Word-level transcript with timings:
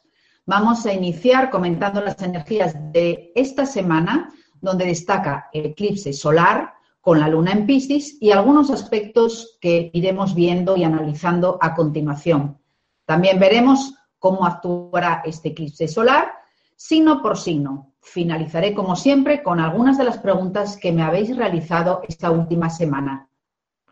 Vamos 0.49 0.85
a 0.87 0.93
iniciar 0.93 1.53
comentando 1.53 2.01
las 2.01 2.21
energías 2.21 2.75
de 2.93 3.31
esta 3.37 3.65
semana, 3.65 4.33
donde 4.61 4.87
destaca 4.87 5.49
el 5.53 5.67
eclipse 5.67 6.13
solar 6.13 6.82
con 7.03 7.21
la 7.21 7.29
luna 7.29 7.51
en 7.51 7.67
Piscis 7.67 8.17
y 8.21 8.31
algunos 8.31 8.71
aspectos 8.71 9.59
que 9.61 9.91
iremos 9.93 10.35
viendo 10.35 10.77
y 10.77 10.85
analizando 10.85 11.59
a 11.61 11.75
continuación. 11.75 12.59
También 13.05 13.39
veremos 13.39 13.95
cómo 14.21 14.47
actuará 14.47 15.21
este 15.27 15.49
eclipse 15.51 15.89
solar 15.89 16.33
signo 16.77 17.21
por 17.21 17.37
signo. 17.37 17.93
Finalizaré, 18.01 18.73
como 18.73 18.97
siempre, 18.97 19.43
con 19.43 19.61
algunas 19.61 19.99
de 19.99 20.05
las 20.05 20.19
preguntas 20.19 20.77
que 20.77 20.93
me 20.93 21.03
habéis 21.03 21.37
realizado 21.37 22.03
esta 22.09 22.31
última 22.31 22.71
semana. 22.71 23.29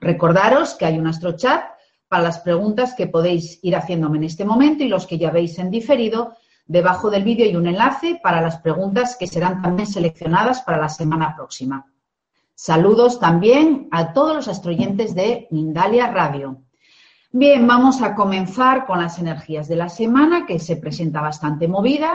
Recordaros 0.00 0.74
que 0.74 0.86
hay 0.86 0.98
un 0.98 1.06
astrochat 1.06 1.64
para 2.08 2.22
las 2.22 2.38
preguntas 2.40 2.94
que 2.94 3.06
podéis 3.06 3.60
ir 3.62 3.76
haciéndome 3.76 4.18
en 4.18 4.24
este 4.24 4.44
momento 4.44 4.82
y 4.82 4.88
los 4.88 5.06
que 5.06 5.18
ya 5.18 5.30
veis 5.30 5.58
en 5.58 5.70
diferido. 5.70 6.34
Debajo 6.66 7.10
del 7.10 7.22
vídeo 7.22 7.44
hay 7.44 7.54
un 7.54 7.66
enlace 7.66 8.20
para 8.22 8.40
las 8.40 8.58
preguntas 8.58 9.16
que 9.16 9.26
serán 9.26 9.62
también 9.62 9.86
seleccionadas 9.86 10.62
para 10.62 10.78
la 10.78 10.88
semana 10.88 11.34
próxima. 11.36 11.86
Saludos 12.62 13.18
también 13.18 13.88
a 13.90 14.12
todos 14.12 14.36
los 14.36 14.46
astroyentes 14.46 15.14
de 15.14 15.48
Mindalia 15.50 16.08
Radio. 16.08 16.58
Bien, 17.32 17.66
vamos 17.66 18.02
a 18.02 18.14
comenzar 18.14 18.84
con 18.84 18.98
las 19.00 19.18
energías 19.18 19.66
de 19.66 19.76
la 19.76 19.88
semana, 19.88 20.44
que 20.44 20.58
se 20.58 20.76
presenta 20.76 21.22
bastante 21.22 21.68
movida, 21.68 22.12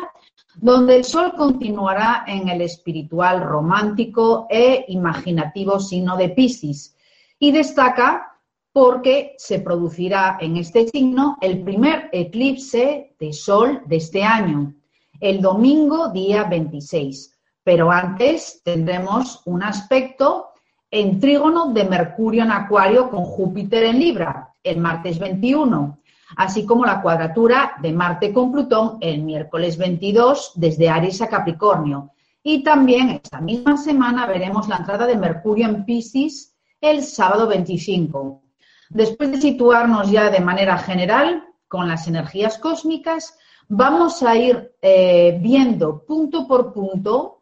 donde 0.54 0.98
el 0.98 1.04
Sol 1.04 1.34
continuará 1.36 2.26
en 2.28 2.48
el 2.48 2.62
espiritual 2.62 3.42
romántico 3.42 4.46
e 4.48 4.86
imaginativo 4.90 5.80
signo 5.80 6.16
de 6.16 6.30
Piscis 6.30 6.96
y 7.40 7.52
destaca 7.52 8.38
porque 8.72 9.34
se 9.40 9.58
producirá 9.62 10.38
en 10.40 10.58
este 10.58 10.88
signo 10.90 11.40
el 11.42 11.64
primer 11.64 12.12
eclipse 12.14 13.16
de 13.20 13.34
Sol 13.34 13.82
de 13.88 13.96
este 13.96 14.24
año, 14.24 14.76
el 15.20 15.42
domingo 15.42 16.10
día 16.10 16.44
26. 16.44 17.35
Pero 17.66 17.92
antes 17.92 18.62
tendremos 18.64 19.42
un 19.46 19.64
aspecto 19.64 20.50
en 20.92 21.20
trígono 21.20 21.74
de 21.74 21.84
Mercurio 21.84 22.44
en 22.44 22.52
Acuario 22.52 23.10
con 23.10 23.24
Júpiter 23.24 23.86
en 23.86 24.00
Libra, 24.00 24.54
el 24.64 24.78
martes 24.78 25.18
21, 25.18 25.98
así 26.38 26.64
como 26.64 26.86
la 26.86 27.02
cuadratura 27.02 27.74
de 27.82 27.92
Marte 27.92 28.32
con 28.32 28.52
Plutón 28.52 29.00
el 29.02 29.24
miércoles 29.24 29.80
22 29.80 30.52
desde 30.54 30.90
Aries 30.90 31.24
a 31.24 31.28
Capricornio. 31.28 32.12
Y 32.44 32.64
también 32.64 33.10
esta 33.10 33.42
misma 33.42 33.78
semana 33.78 34.28
veremos 34.28 34.68
la 34.68 34.78
entrada 34.78 35.08
de 35.08 35.18
Mercurio 35.18 35.66
en 35.66 35.86
Pisces 35.86 36.56
el 36.80 37.02
sábado 37.02 37.48
25. 37.48 38.44
Después 38.92 39.32
de 39.32 39.42
situarnos 39.42 40.12
ya 40.12 40.30
de 40.30 40.40
manera 40.40 40.78
general 40.78 41.44
con 41.68 41.88
las 41.88 42.08
energías 42.08 42.60
cósmicas, 42.60 43.40
vamos 43.68 44.22
a 44.22 44.36
ir 44.36 44.76
eh, 44.84 45.40
viendo 45.42 46.06
punto 46.06 46.48
por 46.48 46.72
punto 46.72 47.35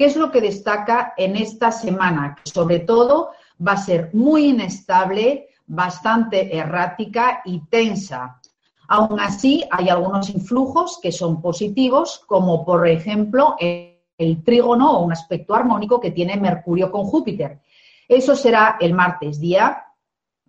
qué 0.00 0.06
es 0.06 0.16
lo 0.16 0.30
que 0.30 0.40
destaca 0.40 1.12
en 1.14 1.36
esta 1.36 1.70
semana, 1.70 2.34
que 2.34 2.50
sobre 2.50 2.78
todo 2.78 3.32
va 3.60 3.72
a 3.72 3.76
ser 3.76 4.08
muy 4.14 4.46
inestable 4.46 5.50
bastante 5.66 6.56
errática 6.56 7.42
y 7.44 7.60
tensa. 7.66 8.40
Aún 8.88 9.20
así, 9.20 9.62
hay 9.70 9.90
algunos 9.90 10.30
influjos 10.30 10.98
que 11.02 11.12
son 11.12 11.42
positivos, 11.42 12.22
como 12.26 12.64
por 12.64 12.88
ejemplo 12.88 13.56
el 13.58 14.42
trígono 14.42 14.90
o 14.90 15.04
un 15.04 15.12
aspecto 15.12 15.54
armónico 15.54 16.00
que 16.00 16.12
tiene 16.12 16.38
Mercurio 16.38 16.90
con 16.90 17.04
Júpiter. 17.04 17.60
Eso 18.08 18.34
será 18.34 18.78
el 18.80 18.94
martes 18.94 19.38
día 19.38 19.84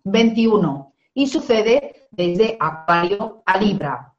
21 0.04 0.94
y 1.12 1.26
sucede 1.26 2.08
desde 2.10 2.56
Acuario 2.58 3.42
a 3.44 3.58
Libra. 3.58 4.11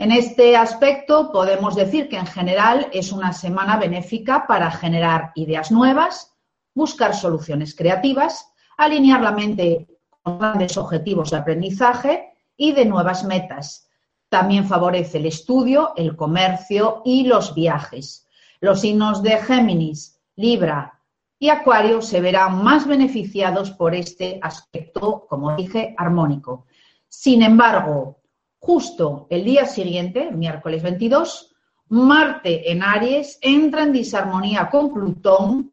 En 0.00 0.12
este 0.12 0.56
aspecto 0.56 1.32
podemos 1.32 1.74
decir 1.74 2.08
que 2.08 2.18
en 2.18 2.26
general 2.26 2.88
es 2.92 3.10
una 3.10 3.32
semana 3.32 3.76
benéfica 3.78 4.46
para 4.46 4.70
generar 4.70 5.32
ideas 5.34 5.72
nuevas, 5.72 6.36
buscar 6.72 7.16
soluciones 7.16 7.74
creativas, 7.74 8.48
alinear 8.76 9.20
la 9.20 9.32
mente 9.32 9.88
grandes 10.24 10.76
objetivos 10.76 11.32
de 11.32 11.38
aprendizaje 11.38 12.32
y 12.56 12.72
de 12.74 12.84
nuevas 12.84 13.24
metas. 13.24 13.88
También 14.28 14.68
favorece 14.68 15.18
el 15.18 15.26
estudio, 15.26 15.94
el 15.96 16.14
comercio 16.14 17.02
y 17.04 17.24
los 17.24 17.52
viajes. 17.56 18.28
Los 18.60 18.82
signos 18.82 19.20
de 19.24 19.38
Géminis, 19.38 20.20
Libra 20.36 21.00
y 21.40 21.48
Acuario 21.48 22.02
se 22.02 22.20
verán 22.20 22.62
más 22.62 22.86
beneficiados 22.86 23.72
por 23.72 23.96
este 23.96 24.38
aspecto, 24.42 25.26
como 25.28 25.56
dije, 25.56 25.96
armónico. 25.98 26.66
Sin 27.08 27.42
embargo, 27.42 28.17
justo 28.58 29.26
el 29.30 29.44
día 29.44 29.66
siguiente, 29.66 30.30
miércoles 30.30 30.82
22, 30.82 31.54
Marte 31.90 32.70
en 32.70 32.82
Aries 32.82 33.38
entra 33.40 33.82
en 33.84 33.92
disarmonía 33.92 34.68
con 34.70 34.92
Plutón 34.92 35.72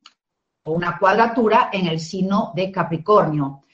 o 0.64 0.72
una 0.72 0.98
cuadratura 0.98 1.70
en 1.74 1.88
el 1.88 2.00
signo 2.00 2.52
de 2.56 2.72
Capricornio 2.72 3.66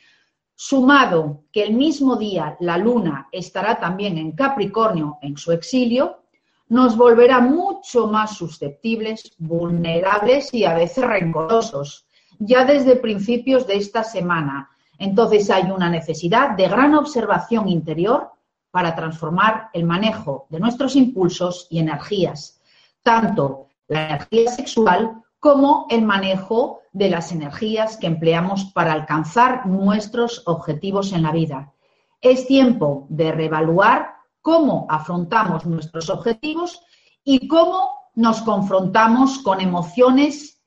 sumado 0.64 1.46
que 1.52 1.64
el 1.64 1.74
mismo 1.74 2.18
día 2.18 2.56
la 2.60 2.78
luna 2.78 3.28
estará 3.32 3.80
también 3.80 4.20
en 4.20 4.34
Capricornio 4.34 5.18
en 5.24 5.36
su 5.36 5.52
exilio, 5.52 6.22
nos 6.70 6.96
volverá 6.96 7.40
mucho 7.40 8.06
más 8.06 8.38
susceptibles, 8.38 9.34
vulnerables 9.40 10.54
y 10.54 10.66
a 10.66 10.76
veces 10.76 11.04
rencorosos, 11.04 12.06
ya 12.38 12.64
desde 12.64 12.96
principios 12.96 13.66
de 13.66 13.78
esta 13.78 14.04
semana. 14.04 14.70
Entonces 15.00 15.50
hay 15.50 15.72
una 15.72 15.90
necesidad 15.90 16.52
de 16.52 16.68
gran 16.68 16.94
observación 16.94 17.68
interior 17.68 18.30
para 18.72 18.96
transformar 18.96 19.70
el 19.74 19.84
manejo 19.84 20.48
de 20.50 20.60
nuestros 20.60 20.96
impulsos 20.96 21.68
y 21.70 21.80
energías, 21.80 22.62
tanto 23.04 23.68
la 23.88 24.08
energía 24.08 24.52
sexual 24.52 25.22
como 25.40 25.88
el 25.90 26.04
manejo 26.04 26.80
de 26.94 27.10
las 27.10 27.32
energías 27.32 27.98
que 27.98 28.08
empleamos 28.08 28.66
para 28.74 28.94
alcanzar 28.94 29.66
nuestros 29.66 30.44
objetivos 30.46 31.14
en 31.14 31.24
la 31.24 31.32
vida. 31.32 31.74
Es 32.22 32.48
tiempo 32.48 33.08
de 33.10 33.32
reevaluar 33.32 34.16
cómo 34.42 34.86
afrontamos 34.90 35.66
nuestros 35.66 36.10
objetivos 36.10 36.82
y 37.24 37.48
cómo 37.48 37.90
nos 38.16 38.42
confrontamos 38.42 39.40
con 39.40 39.62
emociones 39.62 40.62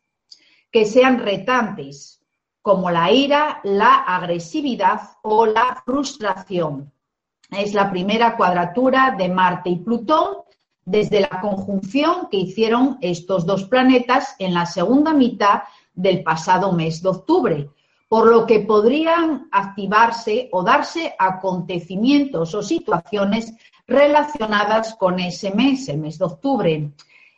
que 0.70 0.86
sean 0.86 1.18
retantes, 1.18 2.22
como 2.62 2.90
la 2.90 3.12
ira, 3.12 3.60
la 3.62 3.94
agresividad 3.94 5.02
o 5.22 5.46
la 5.46 5.82
frustración. 5.84 6.92
Es 7.50 7.74
la 7.74 7.90
primera 7.90 8.36
cuadratura 8.36 9.14
de 9.16 9.28
Marte 9.28 9.70
y 9.70 9.76
Plutón 9.76 10.38
desde 10.84 11.20
la 11.20 11.40
conjunción 11.40 12.28
que 12.30 12.38
hicieron 12.38 12.98
estos 13.00 13.46
dos 13.46 13.64
planetas 13.64 14.36
en 14.38 14.54
la 14.54 14.66
segunda 14.66 15.14
mitad 15.14 15.62
del 15.94 16.22
pasado 16.22 16.72
mes 16.72 17.02
de 17.02 17.08
octubre, 17.08 17.70
por 18.08 18.26
lo 18.26 18.46
que 18.46 18.60
podrían 18.60 19.48
activarse 19.50 20.48
o 20.52 20.62
darse 20.62 21.14
acontecimientos 21.18 22.54
o 22.54 22.62
situaciones 22.62 23.54
relacionadas 23.86 24.94
con 24.94 25.20
ese 25.20 25.50
mes, 25.52 25.88
el 25.88 25.98
mes 25.98 26.18
de 26.18 26.24
octubre. 26.24 26.90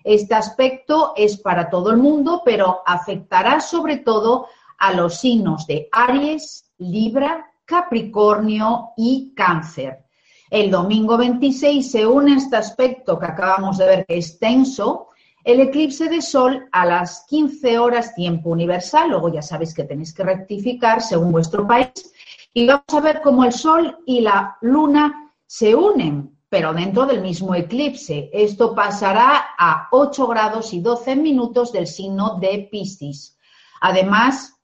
Este 0.04 0.34
aspecto 0.34 1.12
es 1.16 1.36
para 1.36 1.68
todo 1.68 1.90
el 1.90 1.96
mundo, 1.96 2.42
pero 2.44 2.82
afectará 2.86 3.60
sobre 3.60 3.98
todo 3.98 4.46
a 4.78 4.92
los 4.92 5.18
signos 5.18 5.66
de 5.66 5.88
Aries, 5.90 6.70
Libra, 6.78 7.50
Capricornio 7.66 8.93
y 8.97 9.34
Cáncer. 9.34 10.06
El 10.49 10.71
domingo 10.71 11.16
26 11.19 11.91
se 11.91 12.07
une 12.07 12.36
este 12.36 12.57
aspecto 12.57 13.18
que 13.18 13.27
acabamos 13.27 13.78
de 13.78 13.86
ver 13.86 14.07
que 14.07 14.18
es 14.18 14.39
tenso, 14.39 15.09
el 15.47 15.60
eclipse 15.60 16.09
de 16.09 16.22
Sol 16.22 16.68
a 16.72 16.84
las 16.86 17.24
15 17.28 17.78
horas 17.78 18.15
tiempo 18.15 18.51
universal. 18.51 19.10
Luego 19.10 19.28
ya 19.28 19.42
sabéis 19.42 19.74
que 19.74 19.84
tenéis 19.84 20.13
que 20.13 20.24
rectificar 20.24 21.01
según 21.01 21.30
vuestro 21.30 21.66
país. 21.66 22.13
Y 22.53 22.66
vamos 22.66 22.84
a 22.92 23.01
ver 23.01 23.21
cómo 23.22 23.45
el 23.45 23.53
Sol 23.53 23.98
y 24.07 24.22
la 24.22 24.57
Luna 24.60 25.33
se 25.47 25.74
unen, 25.74 26.36
pero 26.48 26.72
dentro 26.72 27.07
del 27.07 27.21
mismo 27.21 27.54
eclipse. 27.54 28.28
Esto 28.33 28.74
pasará 28.74 29.51
a 29.57 29.89
8 29.92 30.27
grados 30.27 30.72
y 30.72 30.80
12 30.80 31.15
minutos 31.15 31.72
del 31.72 31.86
signo 31.86 32.39
de 32.41 32.69
Piscis. 32.71 33.39
Además, 33.80 34.55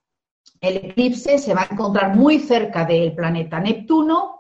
el 0.63 0.77
eclipse 0.77 1.39
se 1.39 1.55
va 1.55 1.63
a 1.63 1.69
encontrar 1.73 2.17
muy 2.17 2.39
cerca 2.39 2.85
del 2.85 3.15
planeta 3.15 3.59
Neptuno 3.59 4.39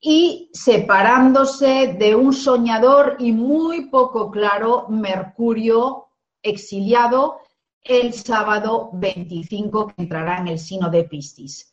y 0.00 0.50
separándose 0.52 1.96
de 1.98 2.14
un 2.14 2.32
soñador 2.32 3.16
y 3.18 3.32
muy 3.32 3.86
poco 3.86 4.30
claro 4.30 4.86
Mercurio 4.88 6.06
exiliado 6.40 7.40
el 7.82 8.14
sábado 8.14 8.90
25 8.92 9.88
que 9.88 10.02
entrará 10.02 10.38
en 10.38 10.48
el 10.48 10.58
signo 10.60 10.90
de 10.90 11.04
Piscis. 11.04 11.72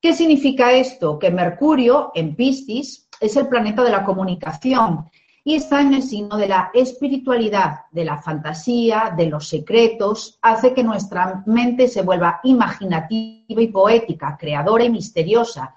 ¿Qué 0.00 0.14
significa 0.14 0.72
esto? 0.72 1.18
Que 1.18 1.32
Mercurio 1.32 2.12
en 2.14 2.36
Piscis 2.36 3.08
es 3.20 3.36
el 3.36 3.48
planeta 3.48 3.82
de 3.82 3.90
la 3.90 4.04
comunicación 4.04 5.10
y 5.46 5.56
está 5.56 5.82
en 5.82 5.92
el 5.92 6.02
signo 6.02 6.38
de 6.38 6.48
la 6.48 6.70
espiritualidad, 6.72 7.82
de 7.92 8.06
la 8.06 8.16
fantasía, 8.16 9.12
de 9.14 9.26
los 9.26 9.46
secretos, 9.46 10.38
hace 10.40 10.72
que 10.72 10.82
nuestra 10.82 11.42
mente 11.44 11.86
se 11.86 12.00
vuelva 12.00 12.40
imaginativa 12.44 13.60
y 13.62 13.68
poética, 13.68 14.38
creadora 14.40 14.84
y 14.84 14.90
misteriosa. 14.90 15.74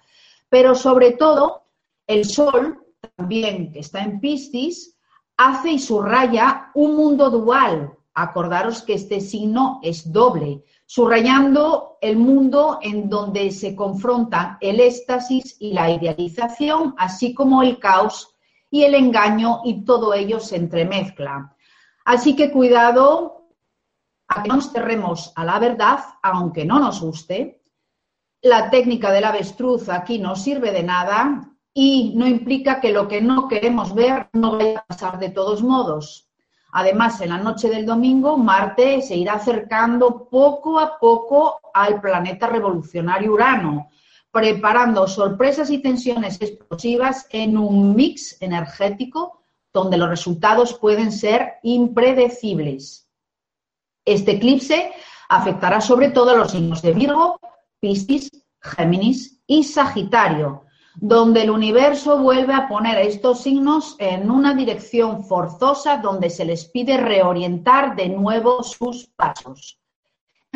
Pero 0.48 0.74
sobre 0.74 1.12
todo, 1.12 1.64
el 2.08 2.24
Sol, 2.24 2.82
también 3.18 3.74
que 3.74 3.80
está 3.80 4.02
en 4.02 4.22
Piscis, 4.22 4.96
hace 5.36 5.72
y 5.72 5.80
subraya 5.80 6.72
un 6.74 6.96
mundo 6.96 7.30
dual. 7.30 7.94
Acordaros 8.14 8.82
que 8.82 8.94
este 8.94 9.20
signo 9.20 9.82
es 9.84 10.12
doble, 10.14 10.64
subrayando 10.86 11.98
el 12.00 12.16
mundo 12.16 12.80
en 12.82 13.10
donde 13.10 13.52
se 13.52 13.76
confrontan 13.76 14.58
el 14.62 14.80
éxtasis 14.80 15.58
y 15.60 15.74
la 15.74 15.92
idealización, 15.92 16.96
así 16.98 17.34
como 17.34 17.62
el 17.62 17.78
caos 17.80 18.37
y 18.70 18.84
el 18.84 18.96
engaño 18.96 19.62
y 19.64 19.86
todo 19.86 20.14
ello 20.14 20.40
se 20.40 20.58
entremezcla. 20.58 21.56
Así 22.06 22.36
que 22.36 22.52
cuidado 22.52 23.50
a 24.28 24.44
que 24.44 24.50
no 24.50 24.56
nos 24.56 24.72
cerremos 24.72 25.32
a 25.36 25.46
la 25.46 25.60
verdad, 25.60 26.00
aunque 26.22 26.66
no 26.66 26.80
nos 26.80 27.02
guste. 27.02 27.64
La 28.42 28.70
técnica 28.70 29.12
del 29.12 29.26
avestruz 29.26 29.90
aquí 29.90 30.20
no 30.20 30.36
sirve 30.36 30.72
de 30.72 30.84
nada 30.84 31.50
y 31.74 32.14
no 32.16 32.28
implica 32.28 32.80
que 32.80 32.92
lo 32.92 33.08
que 33.08 33.22
no 33.22 33.48
queremos 33.48 33.94
ver 33.94 34.30
no 34.34 34.58
vaya 34.58 34.80
a 34.80 34.86
pasar 34.86 35.20
de 35.20 35.30
todos 35.30 35.62
modos. 35.64 36.28
Además, 36.74 37.22
en 37.22 37.30
la 37.30 37.38
noche 37.38 37.70
del 37.70 37.86
domingo, 37.86 38.38
Marte 38.38 39.02
se 39.02 39.16
irá 39.16 39.34
acercando 39.34 40.28
poco 40.30 40.80
a 40.80 41.00
poco 41.00 41.60
al 41.74 42.02
planeta 42.02 42.48
revolucionario 42.48 43.34
Urano, 43.34 43.90
preparando 44.32 45.08
sorpresas 45.08 45.70
y 45.70 45.80
tensiones 45.80 46.42
explosivas 46.42 47.28
en 47.32 47.58
un 47.58 47.96
mix 47.96 48.42
energético 48.42 49.42
donde 49.74 49.98
los 49.98 50.10
resultados 50.10 50.74
pueden 50.74 51.12
ser 51.12 51.56
impredecibles. 51.64 53.08
Este 54.06 54.34
eclipse 54.34 54.92
afectará 55.30 55.82
sobre 55.82 56.10
todo 56.10 56.32
a 56.32 56.36
los 56.36 56.52
signos 56.52 56.82
de 56.82 56.94
Virgo, 56.94 57.40
Piscis, 57.80 58.30
Géminis 58.62 59.42
y 59.46 59.64
Sagitario, 59.64 60.64
donde 60.96 61.44
el 61.44 61.52
universo 61.52 62.18
vuelve 62.18 62.54
a 62.54 62.68
poner 62.68 62.98
estos 62.98 63.42
signos 63.42 63.96
en 64.00 64.32
una 64.32 64.56
dirección 64.56 65.24
forzosa 65.24 65.98
donde 65.98 66.30
se 66.30 66.46
les 66.46 66.66
pide 66.66 66.98
reorientar 66.98 67.96
de 67.96 68.10
nuevo 68.10 68.64
sus 68.64 69.08
pasos. 69.08 69.80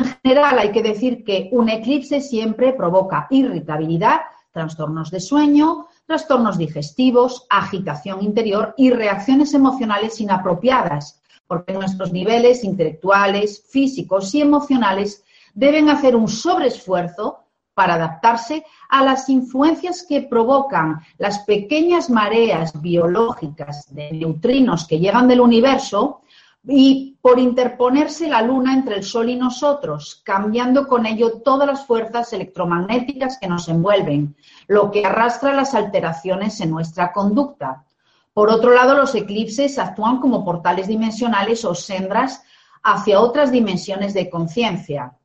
En 0.02 0.16
general, 0.20 0.58
hay 0.58 0.72
que 0.72 0.82
decir 0.82 1.22
que 1.22 1.48
un 1.52 1.68
eclipse 1.68 2.20
siempre 2.20 2.72
provoca 2.72 3.28
irritabilidad, 3.30 4.22
trastornos 4.50 5.12
de 5.12 5.20
sueño, 5.20 5.86
trastornos 6.06 6.58
digestivos, 6.58 7.46
agitación 7.48 8.20
interior 8.20 8.74
y 8.76 8.90
reacciones 8.90 9.54
emocionales 9.54 10.20
inapropiadas, 10.20 11.22
porque 11.46 11.72
nuestros 11.72 12.12
niveles 12.12 12.64
intelectuales, 12.64 13.64
físicos 13.70 14.34
y 14.34 14.40
emocionales 14.40 15.22
deben 15.54 15.88
hacer 15.88 16.16
un 16.16 16.26
sobreesfuerzo 16.26 17.38
para 17.72 17.94
adaptarse 17.94 18.64
a 18.88 19.04
las 19.04 19.28
influencias 19.28 20.04
que 20.08 20.22
provocan 20.22 21.00
las 21.18 21.44
pequeñas 21.44 22.10
mareas 22.10 22.72
biológicas 22.82 23.86
de 23.94 24.10
neutrinos 24.10 24.84
que 24.84 24.98
llegan 24.98 25.28
del 25.28 25.40
universo 25.40 26.21
y 26.64 27.18
por 27.20 27.38
interponerse 27.38 28.28
la 28.28 28.42
Luna 28.42 28.74
entre 28.74 28.96
el 28.96 29.04
Sol 29.04 29.30
y 29.30 29.36
nosotros, 29.36 30.22
cambiando 30.24 30.86
con 30.86 31.06
ello 31.06 31.40
todas 31.40 31.66
las 31.66 31.86
fuerzas 31.86 32.32
electromagnéticas 32.32 33.38
que 33.38 33.48
nos 33.48 33.68
envuelven, 33.68 34.36
lo 34.68 34.90
que 34.90 35.04
arrastra 35.04 35.54
las 35.54 35.74
alteraciones 35.74 36.60
en 36.60 36.70
nuestra 36.70 37.12
conducta. 37.12 37.84
Por 38.32 38.48
otro 38.48 38.74
lado, 38.74 38.94
los 38.94 39.14
eclipses 39.14 39.78
actúan 39.78 40.20
como 40.20 40.44
portales 40.44 40.86
dimensionales 40.86 41.64
o 41.64 41.74
sendras 41.74 42.42
hacia 42.82 43.20
otras 43.20 43.50
dimensiones 43.50 44.14
de 44.14 44.30
conciencia. 44.30 45.16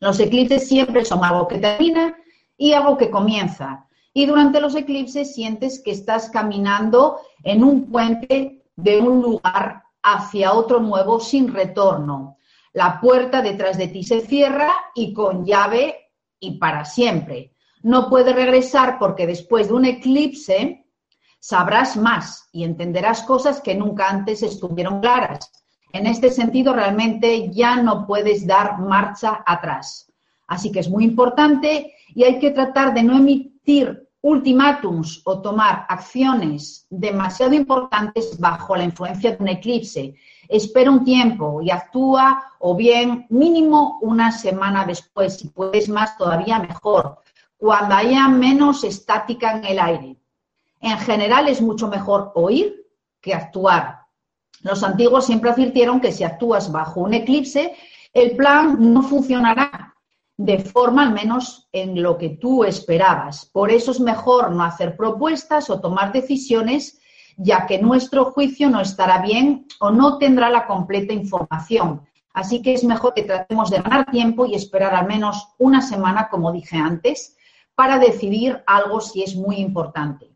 Los 0.00 0.18
eclipses 0.20 0.66
siempre 0.66 1.04
son 1.04 1.24
algo 1.24 1.46
que 1.48 1.58
termina 1.58 2.16
y 2.56 2.72
algo 2.72 2.96
que 2.96 3.10
comienza. 3.10 3.86
Y 4.14 4.26
durante 4.26 4.60
los 4.60 4.74
eclipses 4.74 5.34
sientes 5.34 5.80
que 5.82 5.92
estás 5.92 6.28
caminando 6.30 7.20
en 7.44 7.62
un 7.62 7.90
puente 7.90 8.62
de 8.76 9.00
un 9.00 9.22
lugar 9.22 9.82
hacia 10.02 10.52
otro 10.52 10.80
nuevo 10.80 11.20
sin 11.20 11.52
retorno. 11.52 12.38
La 12.72 13.00
puerta 13.00 13.42
detrás 13.42 13.76
de 13.78 13.88
ti 13.88 14.02
se 14.02 14.20
cierra 14.20 14.72
y 14.94 15.12
con 15.12 15.44
llave 15.44 16.10
y 16.40 16.58
para 16.58 16.84
siempre. 16.84 17.52
No 17.82 18.08
puedes 18.08 18.34
regresar 18.34 18.98
porque 18.98 19.26
después 19.26 19.68
de 19.68 19.74
un 19.74 19.84
eclipse 19.84 20.86
sabrás 21.38 21.96
más 21.96 22.48
y 22.52 22.64
entenderás 22.64 23.22
cosas 23.24 23.60
que 23.60 23.74
nunca 23.74 24.08
antes 24.08 24.42
estuvieron 24.42 25.00
claras. 25.00 25.50
En 25.92 26.06
este 26.06 26.30
sentido, 26.30 26.72
realmente 26.72 27.50
ya 27.50 27.76
no 27.76 28.06
puedes 28.06 28.46
dar 28.46 28.78
marcha 28.78 29.42
atrás. 29.44 30.10
Así 30.46 30.72
que 30.72 30.80
es 30.80 30.88
muy 30.88 31.04
importante 31.04 31.94
y 32.14 32.24
hay 32.24 32.38
que 32.38 32.50
tratar 32.50 32.94
de 32.94 33.02
no 33.02 33.16
emitir 33.16 34.01
ultimátums 34.22 35.20
o 35.24 35.40
tomar 35.42 35.84
acciones 35.88 36.86
demasiado 36.88 37.54
importantes 37.54 38.38
bajo 38.38 38.76
la 38.76 38.84
influencia 38.84 39.32
de 39.32 39.42
un 39.42 39.48
eclipse. 39.48 40.14
Espera 40.48 40.90
un 40.90 41.04
tiempo 41.04 41.60
y 41.60 41.70
actúa 41.70 42.52
o 42.60 42.76
bien 42.76 43.26
mínimo 43.30 43.98
una 44.00 44.30
semana 44.30 44.84
después, 44.84 45.38
si 45.38 45.48
puedes 45.48 45.88
más 45.88 46.16
todavía 46.16 46.60
mejor, 46.60 47.18
cuando 47.56 47.96
haya 47.96 48.28
menos 48.28 48.84
estática 48.84 49.58
en 49.58 49.64
el 49.64 49.80
aire. 49.80 50.16
En 50.80 50.98
general 50.98 51.48
es 51.48 51.60
mucho 51.60 51.88
mejor 51.88 52.30
oír 52.36 52.86
que 53.20 53.34
actuar. 53.34 54.02
Los 54.62 54.84
antiguos 54.84 55.26
siempre 55.26 55.50
advirtieron 55.50 56.00
que 56.00 56.12
si 56.12 56.22
actúas 56.22 56.70
bajo 56.70 57.00
un 57.00 57.14
eclipse, 57.14 57.74
el 58.12 58.36
plan 58.36 58.76
no 58.78 59.02
funcionará 59.02 59.91
de 60.44 60.58
forma 60.58 61.04
al 61.04 61.12
menos 61.12 61.68
en 61.70 62.02
lo 62.02 62.18
que 62.18 62.30
tú 62.30 62.64
esperabas. 62.64 63.46
Por 63.46 63.70
eso 63.70 63.92
es 63.92 64.00
mejor 64.00 64.50
no 64.50 64.64
hacer 64.64 64.96
propuestas 64.96 65.70
o 65.70 65.80
tomar 65.80 66.10
decisiones, 66.10 66.98
ya 67.36 67.64
que 67.66 67.78
nuestro 67.78 68.32
juicio 68.32 68.68
no 68.68 68.80
estará 68.80 69.22
bien 69.22 69.66
o 69.78 69.90
no 69.90 70.18
tendrá 70.18 70.50
la 70.50 70.66
completa 70.66 71.12
información. 71.12 72.02
Así 72.34 72.60
que 72.60 72.74
es 72.74 72.82
mejor 72.82 73.14
que 73.14 73.22
tratemos 73.22 73.70
de 73.70 73.82
ganar 73.82 74.10
tiempo 74.10 74.44
y 74.44 74.56
esperar 74.56 74.96
al 74.96 75.06
menos 75.06 75.54
una 75.58 75.80
semana, 75.80 76.28
como 76.28 76.50
dije 76.50 76.76
antes, 76.76 77.36
para 77.76 78.00
decidir 78.00 78.64
algo 78.66 79.00
si 79.00 79.22
es 79.22 79.36
muy 79.36 79.56
importante. 79.56 80.31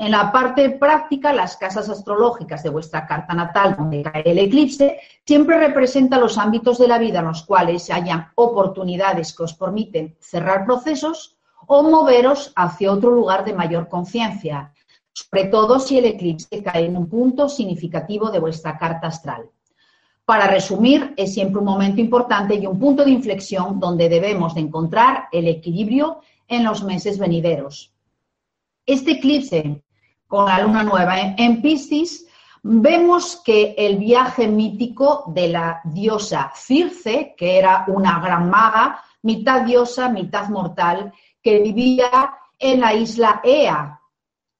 En 0.00 0.12
la 0.12 0.32
parte 0.32 0.70
práctica, 0.70 1.30
las 1.30 1.58
casas 1.58 1.90
astrológicas 1.90 2.62
de 2.62 2.70
vuestra 2.70 3.06
carta 3.06 3.34
natal, 3.34 3.76
donde 3.76 4.02
cae 4.02 4.22
el 4.24 4.38
eclipse, 4.38 4.98
siempre 5.26 5.58
representan 5.58 6.22
los 6.22 6.38
ámbitos 6.38 6.78
de 6.78 6.88
la 6.88 6.96
vida 6.96 7.18
en 7.18 7.26
los 7.26 7.42
cuales 7.42 7.90
hayan 7.90 8.28
oportunidades 8.36 9.36
que 9.36 9.42
os 9.42 9.52
permiten 9.52 10.16
cerrar 10.18 10.64
procesos 10.64 11.36
o 11.66 11.82
moveros 11.82 12.50
hacia 12.56 12.90
otro 12.92 13.10
lugar 13.10 13.44
de 13.44 13.52
mayor 13.52 13.88
conciencia, 13.90 14.72
sobre 15.12 15.48
todo 15.48 15.78
si 15.78 15.98
el 15.98 16.06
eclipse 16.06 16.62
cae 16.62 16.86
en 16.86 16.96
un 16.96 17.06
punto 17.06 17.50
significativo 17.50 18.30
de 18.30 18.38
vuestra 18.38 18.78
carta 18.78 19.08
astral. 19.08 19.50
Para 20.24 20.46
resumir, 20.46 21.12
es 21.18 21.34
siempre 21.34 21.58
un 21.58 21.66
momento 21.66 22.00
importante 22.00 22.54
y 22.54 22.66
un 22.66 22.78
punto 22.78 23.04
de 23.04 23.10
inflexión 23.10 23.78
donde 23.78 24.08
debemos 24.08 24.54
de 24.54 24.62
encontrar 24.62 25.28
el 25.30 25.46
equilibrio 25.46 26.22
en 26.48 26.64
los 26.64 26.82
meses 26.82 27.18
venideros. 27.18 27.92
Este 28.86 29.12
eclipse 29.12 29.82
con 30.30 30.46
la 30.46 30.62
luna 30.62 30.84
nueva. 30.84 31.18
En 31.36 31.60
Piscis, 31.60 32.24
vemos 32.62 33.42
que 33.44 33.74
el 33.76 33.98
viaje 33.98 34.46
mítico 34.46 35.24
de 35.26 35.48
la 35.48 35.80
diosa 35.84 36.52
Circe, 36.54 37.34
que 37.36 37.58
era 37.58 37.84
una 37.88 38.20
gran 38.20 38.48
maga, 38.48 39.02
mitad 39.22 39.62
diosa, 39.62 40.08
mitad 40.08 40.48
mortal, 40.48 41.12
que 41.42 41.58
vivía 41.58 42.30
en 42.60 42.78
la 42.80 42.94
isla 42.94 43.40
Ea, 43.42 44.00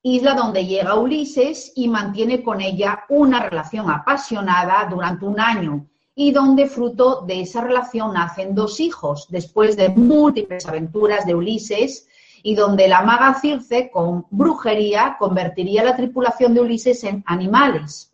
isla 0.03 0.35
donde 0.35 0.67
llega 0.67 0.97
Ulises 0.97 1.73
y 1.77 1.87
mantiene 1.87 2.43
con 2.43 2.61
ella 2.61 3.05
una 3.09 3.39
relación 3.39 3.89
apasionada 3.93 4.89
durante 4.91 5.25
un 5.25 5.39
año 5.39 5.87
y 6.17 6.33
donde 6.33 6.67
fruto 6.67 7.21
de 7.21 7.43
esa 7.43 7.61
relación 7.61 8.15
nacen 8.15 8.57
dos 8.57 8.81
hijos, 8.81 9.29
después 9.29 9.77
de 9.77 9.91
múltiples 9.91 10.67
aventuras 10.67 11.25
de 11.27 11.37
Ulises 11.37 12.09
y 12.43 12.55
donde 12.55 12.89
la 12.89 13.03
maga 13.03 13.35
Circe, 13.35 13.91
con 13.91 14.27
brujería, 14.31 15.17
convertiría 15.19 15.85
la 15.85 15.97
tripulación 15.97 16.55
de 16.55 16.61
Ulises 16.61 17.05
en 17.05 17.23
animales. 17.27 18.13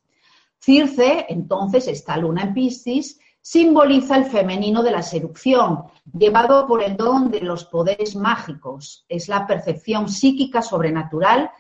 Circe, 0.59 1.27
entonces, 1.29 1.87
esta 1.89 2.17
luna 2.17 2.43
en 2.43 2.55
Piscis, 2.55 3.21
simboliza 3.41 4.17
el 4.17 4.25
femenino 4.25 4.83
de 4.83 4.91
la 4.91 5.03
seducción, 5.03 5.85
llevado 6.13 6.67
por 6.67 6.83
el 6.83 6.97
don 6.97 7.31
de 7.31 7.41
los 7.41 7.65
poderes 7.65 8.17
mágicos. 8.17 9.05
Es 9.09 9.29
la 9.29 9.47
percepción 9.47 10.09
psíquica 10.09 10.63
sobrenatural 10.63 11.51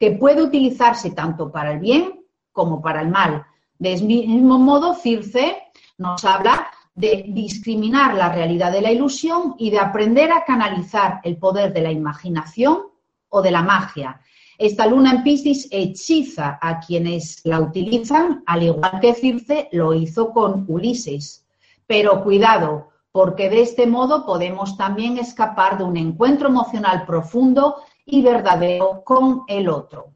que 0.00 0.12
puede 0.12 0.42
utilizarse 0.42 1.10
tanto 1.10 1.52
para 1.52 1.72
el 1.72 1.80
bien 1.80 2.24
como 2.52 2.80
para 2.80 3.02
el 3.02 3.08
mal. 3.08 3.44
De 3.78 3.96
mismo 4.00 4.58
modo, 4.58 4.94
Circe 4.94 5.62
nos 5.98 6.24
habla 6.24 6.68
de 6.94 7.24
discriminar 7.28 8.14
la 8.14 8.32
realidad 8.32 8.70
de 8.70 8.80
la 8.80 8.92
ilusión 8.92 9.56
y 9.58 9.70
de 9.70 9.80
aprender 9.80 10.30
a 10.32 10.44
canalizar 10.44 11.20
el 11.24 11.36
poder 11.36 11.72
de 11.72 11.82
la 11.82 11.90
imaginación 11.90 12.82
o 13.28 13.42
de 13.42 13.50
la 13.50 13.62
magia. 13.62 14.20
Esta 14.56 14.86
luna 14.86 15.10
en 15.10 15.22
Piscis 15.24 15.66
hechiza 15.72 16.58
a 16.62 16.78
quienes 16.78 17.40
la 17.44 17.60
utilizan, 17.60 18.44
al 18.46 18.62
igual 18.62 19.00
que 19.00 19.14
Circe 19.14 19.68
lo 19.72 19.92
hizo 19.92 20.32
con 20.32 20.64
Ulises. 20.68 21.44
Pero 21.86 22.22
cuidado, 22.22 22.90
porque 23.10 23.50
de 23.50 23.62
este 23.62 23.88
modo 23.88 24.24
podemos 24.24 24.76
también 24.76 25.18
escapar 25.18 25.76
de 25.78 25.84
un 25.84 25.96
encuentro 25.96 26.48
emocional 26.48 27.04
profundo 27.04 27.76
y 28.06 28.22
verdadero 28.22 29.02
con 29.04 29.42
el 29.48 29.68
otro. 29.68 30.12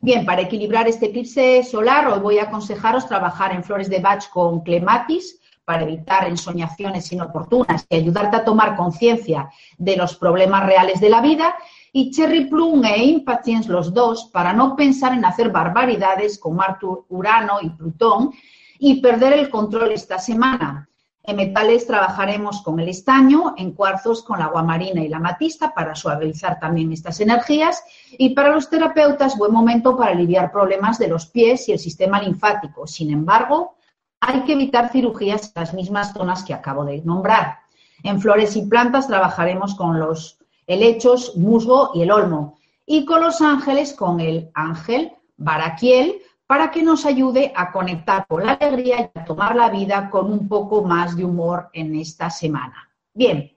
Bien, 0.00 0.24
para 0.24 0.42
equilibrar 0.42 0.88
este 0.88 1.06
eclipse 1.06 1.62
solar, 1.62 2.08
hoy 2.08 2.18
voy 2.18 2.38
a 2.38 2.44
aconsejaros 2.44 3.06
trabajar 3.06 3.52
en 3.52 3.62
flores 3.62 3.90
de 3.90 4.00
Bach 4.00 4.30
con 4.30 4.62
clematis 4.62 5.38
para 5.64 5.82
evitar 5.82 6.28
ensoñaciones 6.28 7.12
inoportunas 7.12 7.86
y 7.88 7.96
ayudarte 7.96 8.36
a 8.36 8.44
tomar 8.44 8.76
conciencia 8.76 9.50
de 9.78 9.96
los 9.96 10.16
problemas 10.16 10.66
reales 10.66 11.00
de 11.00 11.10
la 11.10 11.20
vida 11.20 11.54
y 11.92 12.10
Cherry 12.10 12.46
Plum 12.46 12.84
e 12.84 13.04
Impatience 13.04 13.68
los 13.68 13.92
dos 13.92 14.30
para 14.32 14.52
no 14.52 14.74
pensar 14.74 15.12
en 15.12 15.24
hacer 15.24 15.50
barbaridades 15.50 16.38
con 16.38 16.56
Marte, 16.56 16.86
Urano 17.10 17.58
y 17.60 17.70
Plutón 17.70 18.32
y 18.78 19.00
perder 19.00 19.34
el 19.34 19.50
control 19.50 19.92
esta 19.92 20.18
semana. 20.18 20.88
En 21.24 21.36
metales 21.36 21.86
trabajaremos 21.86 22.62
con 22.62 22.80
el 22.80 22.88
estaño, 22.88 23.54
en 23.56 23.72
cuarzos 23.72 24.24
con 24.24 24.40
la 24.40 24.46
agua 24.46 24.64
marina 24.64 25.02
y 25.02 25.08
la 25.08 25.20
matista 25.20 25.72
para 25.72 25.94
suavizar 25.94 26.58
también 26.58 26.90
estas 26.90 27.20
energías 27.20 27.84
y 28.10 28.30
para 28.30 28.50
los 28.50 28.68
terapeutas 28.68 29.38
buen 29.38 29.52
momento 29.52 29.96
para 29.96 30.10
aliviar 30.10 30.50
problemas 30.50 30.98
de 30.98 31.06
los 31.06 31.26
pies 31.26 31.68
y 31.68 31.72
el 31.72 31.78
sistema 31.78 32.20
linfático. 32.20 32.88
Sin 32.88 33.12
embargo, 33.12 33.76
hay 34.24 34.42
que 34.42 34.52
evitar 34.52 34.90
cirugías 34.90 35.46
en 35.46 35.62
las 35.62 35.74
mismas 35.74 36.12
zonas 36.12 36.44
que 36.44 36.54
acabo 36.54 36.84
de 36.84 37.02
nombrar. 37.02 37.58
En 38.04 38.20
flores 38.20 38.54
y 38.54 38.62
plantas 38.62 39.08
trabajaremos 39.08 39.74
con 39.74 39.98
los 39.98 40.38
helechos, 40.68 41.36
musgo 41.36 41.90
y 41.92 42.02
el 42.02 42.12
olmo. 42.12 42.56
Y 42.86 43.04
con 43.04 43.20
los 43.20 43.40
ángeles, 43.40 43.92
con 43.92 44.20
el 44.20 44.48
ángel 44.54 45.12
Baraquiel, 45.36 46.22
para 46.46 46.70
que 46.70 46.84
nos 46.84 47.04
ayude 47.04 47.52
a 47.56 47.72
conectar 47.72 48.24
con 48.28 48.46
la 48.46 48.52
alegría 48.52 49.10
y 49.12 49.18
a 49.18 49.24
tomar 49.24 49.56
la 49.56 49.70
vida 49.70 50.08
con 50.08 50.32
un 50.32 50.46
poco 50.46 50.84
más 50.84 51.16
de 51.16 51.24
humor 51.24 51.68
en 51.72 51.96
esta 51.96 52.30
semana. 52.30 52.88
Bien, 53.12 53.50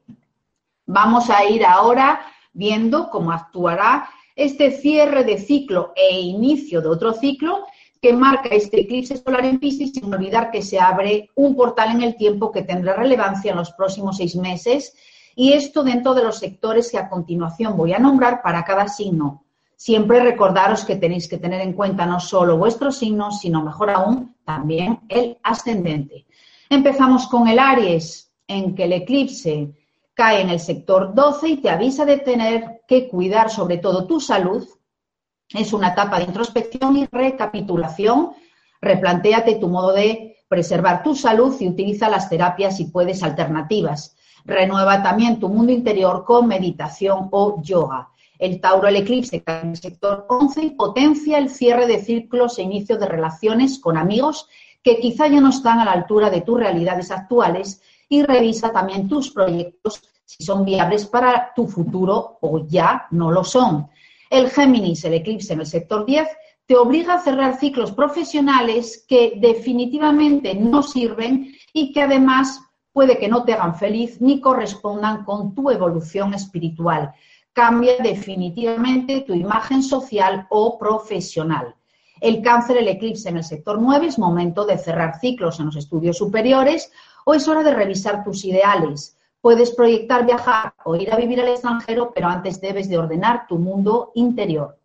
vamos 0.88 1.30
a 1.30 1.46
ir 1.46 1.64
ahora 1.64 2.22
viendo 2.54 3.12
cómo 3.12 3.32
actuará 3.32 4.10
este 4.36 4.72
cierre 4.72 5.24
de 5.26 5.38
ciclo 5.38 5.94
e 5.96 6.20
inicio 6.20 6.82
de 6.82 6.88
otro 6.88 7.14
ciclo 7.14 7.66
que 8.06 8.14
marca 8.14 8.50
este 8.50 8.82
eclipse 8.82 9.18
solar 9.18 9.44
en 9.46 9.58
Piscis 9.58 9.94
sin 9.94 10.14
olvidar 10.14 10.52
que 10.52 10.62
se 10.62 10.80
abre 10.80 11.32
un 11.34 11.56
portal 11.56 11.90
en 11.90 12.04
el 12.04 12.16
tiempo 12.16 12.52
que 12.52 12.62
tendrá 12.62 12.94
relevancia 12.94 13.50
en 13.50 13.58
los 13.58 13.72
próximos 13.72 14.18
seis 14.18 14.36
meses 14.36 14.94
y 15.36 15.54
esto 15.54 15.84
dentro 15.84 16.14
de 16.14 16.22
los 16.22 16.38
sectores 16.38 16.92
que 16.92 17.00
a 17.00 17.10
continuación 17.10 17.76
voy 17.76 17.94
a 17.94 17.98
nombrar 17.98 18.44
para 18.44 18.64
cada 18.64 18.88
signo. 18.90 19.44
Siempre 19.76 20.20
recordaros 20.20 20.86
que 20.86 20.98
tenéis 20.98 21.28
que 21.28 21.40
tener 21.40 21.62
en 21.62 21.74
cuenta 21.74 22.06
no 22.06 22.20
solo 22.20 22.60
vuestro 22.60 22.92
signo, 22.92 23.32
sino 23.32 23.64
mejor 23.64 23.90
aún 23.90 24.36
también 24.46 25.00
el 25.10 25.40
ascendente. 25.42 26.28
Empezamos 26.70 27.26
con 27.26 27.48
el 27.48 27.58
Aries, 27.58 28.32
en 28.48 28.76
que 28.76 28.84
el 28.84 28.94
eclipse 28.94 29.74
cae 30.14 30.42
en 30.42 30.52
el 30.52 30.60
sector 30.60 31.16
12 31.16 31.50
y 31.50 31.58
te 31.58 31.72
avisa 31.72 32.06
de 32.06 32.18
tener 32.18 32.82
que 32.88 33.08
cuidar 33.08 33.50
sobre 33.50 33.80
todo 33.80 34.06
tu 34.06 34.20
salud. 34.20 34.64
Es 35.50 35.74
una 35.74 35.90
etapa 35.90 36.18
de 36.18 36.26
introspección 36.26 36.98
y 36.98 37.06
recapitulación. 37.06 38.32
Replantéate 38.82 39.56
tu 39.56 39.68
modo 39.68 39.94
de 39.94 40.38
preservar 40.48 41.04
tu 41.04 41.16
salud 41.16 41.56
y 41.60 41.68
utiliza 41.68 42.10
las 42.10 42.30
terapias 42.30 42.78
si 42.78 42.86
puedes 42.86 43.24
alternativas. 43.24 44.16
Renueva 44.44 45.02
también 45.02 45.40
tu 45.40 45.50
mundo 45.50 45.72
interior 45.72 46.24
con 46.24 46.48
meditación 46.48 47.30
o 47.32 47.62
yoga. 47.62 48.10
El 48.38 48.60
Tauro, 48.60 48.88
el 48.88 48.98
eclipse, 48.98 49.44
en 49.46 49.70
el 49.70 49.78
sector 49.78 50.26
11 50.30 50.64
y 50.64 50.70
potencia 50.72 51.38
el 51.38 51.50
cierre 51.50 51.88
de 51.88 52.04
círculos 52.04 52.60
e 52.60 52.64
inicio 52.64 52.98
de 52.98 53.08
relaciones 53.08 53.80
con 53.80 53.98
amigos 53.98 54.48
que 54.84 55.00
quizá 55.00 55.28
ya 55.28 55.42
no 55.42 55.50
están 55.50 55.80
a 55.80 55.86
la 55.86 55.94
altura 55.94 56.30
de 56.30 56.42
tus 56.42 56.60
realidades 56.60 57.12
actuales 57.12 57.82
y 58.08 58.24
revisa 58.24 58.72
también 58.72 59.08
tus 59.08 59.32
proyectos 59.32 60.04
si 60.26 60.44
son 60.44 60.66
viables 60.66 61.06
para 61.06 61.54
tu 61.56 61.68
futuro 61.68 62.38
o 62.42 62.66
ya 62.68 63.08
no 63.12 63.32
lo 63.32 63.44
son. 63.44 63.90
El 64.36 64.50
Géminis, 64.50 65.06
el 65.06 65.14
eclipse 65.14 65.54
en 65.54 65.62
el 65.62 65.66
sector 65.66 66.06
10, 66.06 66.28
te 66.66 66.76
obliga 66.76 67.14
a 67.14 67.22
cerrar 67.22 67.58
ciclos 67.58 67.94
profesionales 67.94 69.06
que 69.08 69.36
definitivamente 69.38 70.54
no 70.54 70.84
sirven 70.84 71.56
y 71.72 71.94
que 71.94 72.02
además 72.02 72.60
puede 72.92 73.18
que 73.18 73.30
no 73.30 73.46
te 73.46 73.54
hagan 73.54 73.76
feliz 73.76 74.20
ni 74.20 74.42
correspondan 74.42 75.24
con 75.24 75.56
tu 75.56 75.72
evolución 75.72 76.34
espiritual. 76.34 77.14
Cambia 77.54 77.96
definitivamente 78.04 79.22
tu 79.22 79.34
imagen 79.34 79.82
social 79.82 80.48
o 80.50 80.78
profesional. 80.78 81.74
El 82.20 82.42
cáncer, 82.42 82.76
el 82.76 82.90
eclipse 82.90 83.30
en 83.30 83.38
el 83.38 83.46
sector 83.46 83.82
9 83.82 84.08
es 84.08 84.20
momento 84.20 84.66
de 84.66 84.78
cerrar 84.78 85.18
ciclos 85.22 85.62
en 85.62 85.68
los 85.68 85.78
estudios 85.78 86.18
superiores 86.18 86.92
o 87.24 87.36
es 87.36 87.48
hora 87.48 87.64
de 87.64 87.74
revisar 87.74 88.26
tus 88.26 88.44
ideales. 88.44 89.18
Puedes 89.46 89.76
proyectar 89.76 90.26
viajar 90.26 90.74
o 90.86 90.96
ir 90.96 91.14
a 91.14 91.18
vivir 91.18 91.40
al 91.40 91.50
extranjero, 91.50 92.12
pero 92.16 92.28
antes 92.28 92.60
debes 92.60 92.90
de 92.90 92.98
ordenar 92.98 93.46
tu 93.46 93.60
mundo 93.60 94.12
interior. 94.16 94.80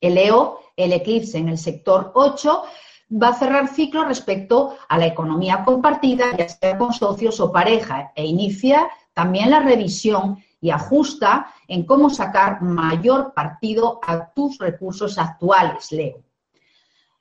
El 0.00 0.14
Leo, 0.14 0.60
el 0.76 0.92
eclipse 0.92 1.38
en 1.38 1.48
el 1.48 1.58
sector 1.58 2.12
8, 2.14 2.62
va 3.20 3.30
a 3.30 3.34
cerrar 3.34 3.66
ciclo 3.66 4.04
respecto 4.04 4.76
a 4.88 4.98
la 4.98 5.06
economía 5.06 5.64
compartida, 5.64 6.26
ya 6.36 6.48
sea 6.48 6.78
con 6.78 6.92
socios 6.92 7.40
o 7.40 7.50
pareja, 7.50 8.12
e 8.14 8.24
inicia 8.24 8.88
también 9.12 9.50
la 9.50 9.58
revisión 9.58 10.38
y 10.60 10.70
ajusta 10.70 11.52
en 11.66 11.84
cómo 11.86 12.08
sacar 12.08 12.62
mayor 12.62 13.34
partido 13.34 13.98
a 14.06 14.32
tus 14.32 14.58
recursos 14.58 15.18
actuales, 15.18 15.90
Leo. 15.90 16.22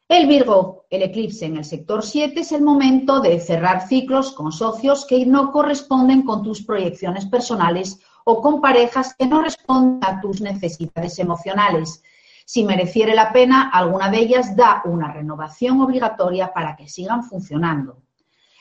El 0.08 0.28
Virgo, 0.28 0.86
el 0.92 1.02
eclipse 1.02 1.46
en 1.46 1.58
el 1.58 1.66
sector 1.66 2.04
7, 2.04 2.40
es 2.40 2.52
el 2.52 2.62
momento 2.62 3.22
de 3.22 3.40
cerrar 3.40 3.88
ciclos 3.88 4.34
con 4.34 4.52
socios 4.52 5.04
que 5.08 5.26
no 5.26 5.52
corresponden 5.52 6.22
con 6.22 6.44
tus 6.44 6.64
proyecciones 6.64 7.26
personales 7.26 8.00
o 8.24 8.40
con 8.40 8.62
parejas 8.62 9.16
que 9.18 9.26
no 9.26 9.42
responden 9.42 10.08
a 10.08 10.22
tus 10.22 10.42
necesidades 10.42 11.18
emocionales. 11.18 12.04
Si 12.46 12.64
mereciere 12.64 13.16
la 13.16 13.34
pena, 13.34 13.72
alguna 13.74 14.12
de 14.12 14.20
ellas 14.20 14.56
da 14.56 14.84
una 14.86 15.12
renovación 15.12 15.82
obligatoria 15.82 16.54
para 16.54 16.76
que 16.76 16.88
sigan 16.88 17.24
funcionando. 17.24 18.04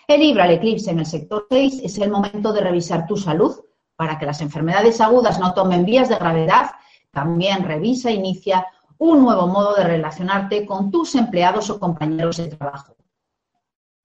El 0.09 0.21
Libra, 0.21 0.47
el 0.47 0.53
eclipse 0.53 0.93
en 0.93 1.01
el 1.01 1.07
sector 1.07 1.47
6, 1.51 1.83
es 1.85 1.99
el 1.99 2.11
momento 2.11 2.55
de 2.55 2.63
revisar 2.63 3.07
tu 3.07 3.19
salud 3.19 3.55
para 3.97 4.19
que 4.19 4.25
las 4.25 4.41
enfermedades 4.41 4.99
agudas 5.03 5.39
no 5.39 5.53
tomen 5.53 5.85
vías 5.85 6.09
de 6.09 6.17
gravedad. 6.17 6.71
También 7.11 7.65
revisa 7.65 8.09
e 8.09 8.15
inicia 8.15 8.67
un 8.99 9.23
nuevo 9.23 9.47
modo 9.47 9.75
de 9.75 9.85
relacionarte 9.85 10.65
con 10.65 10.91
tus 10.91 11.15
empleados 11.15 11.71
o 11.71 11.79
compañeros 11.79 12.37
de 12.37 12.49
trabajo. 12.49 12.97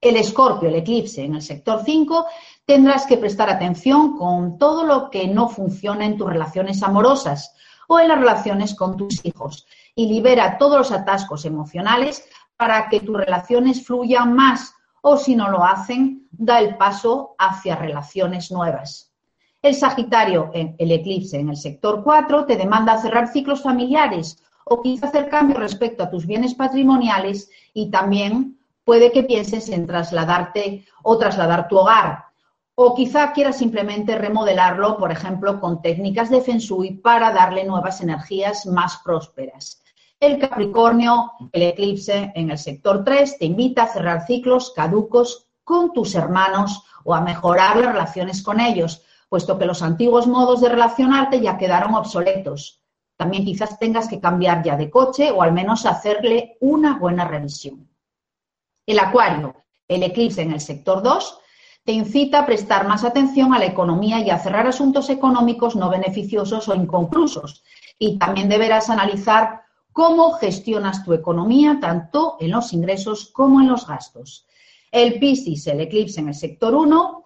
El 0.02 0.16
escorpio, 0.16 0.70
el 0.70 0.76
eclipse 0.76 1.24
en 1.24 1.36
el 1.36 1.42
sector 1.42 1.82
5, 1.84 2.26
tendrás 2.66 3.06
que 3.06 3.18
prestar 3.18 3.50
atención 3.50 4.18
con 4.18 4.58
todo 4.58 4.86
lo 4.86 5.10
que 5.10 5.28
no 5.28 5.50
funciona 5.50 6.06
en 6.06 6.18
tus 6.18 6.30
relaciones 6.30 6.82
amorosas 6.84 7.54
o 7.88 8.00
en 8.00 8.08
las 8.08 8.20
relaciones 8.20 8.76
con 8.76 8.96
tus 8.96 9.26
hijos 9.26 9.66
y 9.96 10.08
libera 10.08 10.58
todos 10.58 10.78
los 10.78 10.92
atascos 10.92 11.44
emocionales 11.44 12.24
para 12.56 12.88
que 12.88 13.02
tus 13.02 13.18
relaciones 13.18 13.86
fluyan 13.86 14.34
más 14.34 14.74
o 15.02 15.18
si 15.18 15.36
no 15.36 15.50
lo 15.50 15.64
hacen, 15.64 16.28
da 16.32 16.60
el 16.60 16.78
paso 16.78 17.36
hacia 17.38 17.76
relaciones 17.76 18.52
nuevas. 18.52 19.12
El 19.62 19.76
Sagitario, 19.76 20.52
el 20.54 20.92
eclipse 20.92 21.38
en 21.38 21.50
el 21.50 21.58
sector 21.58 22.04
4, 22.04 22.46
te 22.46 22.56
demanda 22.56 23.02
cerrar 23.02 23.28
ciclos 23.28 23.62
familiares 23.62 24.42
o 24.70 24.82
quizá 24.82 25.08
hacer 25.08 25.30
cambios 25.30 25.60
respecto 25.60 26.04
a 26.04 26.10
tus 26.10 26.26
bienes 26.26 26.54
patrimoniales 26.54 27.50
y 27.74 27.90
también 27.90 28.60
puede 28.84 29.12
que 29.12 29.24
pienses 29.24 29.70
en 29.70 29.88
trasladarte 29.88 30.86
o 31.04 31.18
trasladar 31.18 31.68
tu 31.68 31.78
hogar 31.78 32.30
o 32.82 32.96
quizá 32.96 33.34
quieras 33.34 33.58
simplemente 33.58 34.18
remodelarlo, 34.18 34.98
por 34.98 35.12
ejemplo, 35.12 35.60
con 35.60 35.82
técnicas 35.82 36.30
de 36.30 36.40
Feng 36.40 36.60
Shui 36.60 36.92
para 36.92 37.34
darle 37.34 37.66
nuevas 37.66 38.00
energías 38.00 38.66
más 38.66 39.02
prósperas. 39.04 39.84
El 40.18 40.40
Capricornio, 40.40 41.34
el 41.52 41.64
eclipse 41.64 42.32
en 42.36 42.52
el 42.52 42.58
sector 42.58 43.04
3, 43.04 43.38
te 43.38 43.44
invita 43.44 43.84
a 43.84 43.88
cerrar 43.88 44.26
ciclos 44.26 44.72
caducos 44.74 45.50
con 45.66 45.92
tus 45.92 46.16
hermanos 46.16 46.86
o 47.04 47.14
a 47.14 47.20
mejorar 47.20 47.76
las 47.76 47.92
relaciones 47.92 48.42
con 48.42 48.62
ellos, 48.62 49.04
puesto 49.28 49.60
que 49.60 49.66
los 49.66 49.82
antiguos 49.82 50.26
modos 50.26 50.62
de 50.62 50.70
relacionarte 50.70 51.42
ya 51.42 51.58
quedaron 51.58 51.96
obsoletos. 51.96 52.79
También 53.20 53.44
quizás 53.44 53.78
tengas 53.78 54.08
que 54.08 54.22
cambiar 54.22 54.64
ya 54.64 54.78
de 54.78 54.90
coche 54.90 55.30
o 55.30 55.42
al 55.42 55.52
menos 55.52 55.86
hacerle 55.86 56.56
una 56.62 56.98
buena 56.98 57.28
revisión. 57.28 57.90
El 58.86 58.98
Acuario, 58.98 59.58
el 59.90 60.04
eclipse 60.04 60.42
en 60.42 60.54
el 60.54 60.62
sector 60.62 61.04
2, 61.04 61.38
te 61.84 61.92
incita 61.92 62.40
a 62.40 62.46
prestar 62.46 62.88
más 62.88 63.04
atención 63.04 63.54
a 63.54 63.60
la 63.60 63.66
economía 63.66 64.22
y 64.22 64.30
a 64.30 64.40
cerrar 64.40 64.68
asuntos 64.68 65.10
económicos 65.10 65.76
no 65.76 65.90
beneficiosos 65.90 66.70
o 66.70 66.76
inconclusos. 66.76 67.62
Y 67.98 68.18
también 68.18 68.48
deberás 68.48 68.90
analizar 68.90 69.64
cómo 69.92 70.32
gestionas 70.32 71.04
tu 71.04 71.12
economía, 71.12 71.78
tanto 71.82 72.38
en 72.40 72.52
los 72.52 72.72
ingresos 72.72 73.32
como 73.34 73.60
en 73.60 73.68
los 73.68 73.86
gastos. 73.86 74.48
El 74.94 75.20
Piscis, 75.20 75.68
el 75.68 75.82
eclipse 75.82 76.22
en 76.22 76.30
el 76.30 76.36
sector 76.36 76.74
1, 76.74 77.26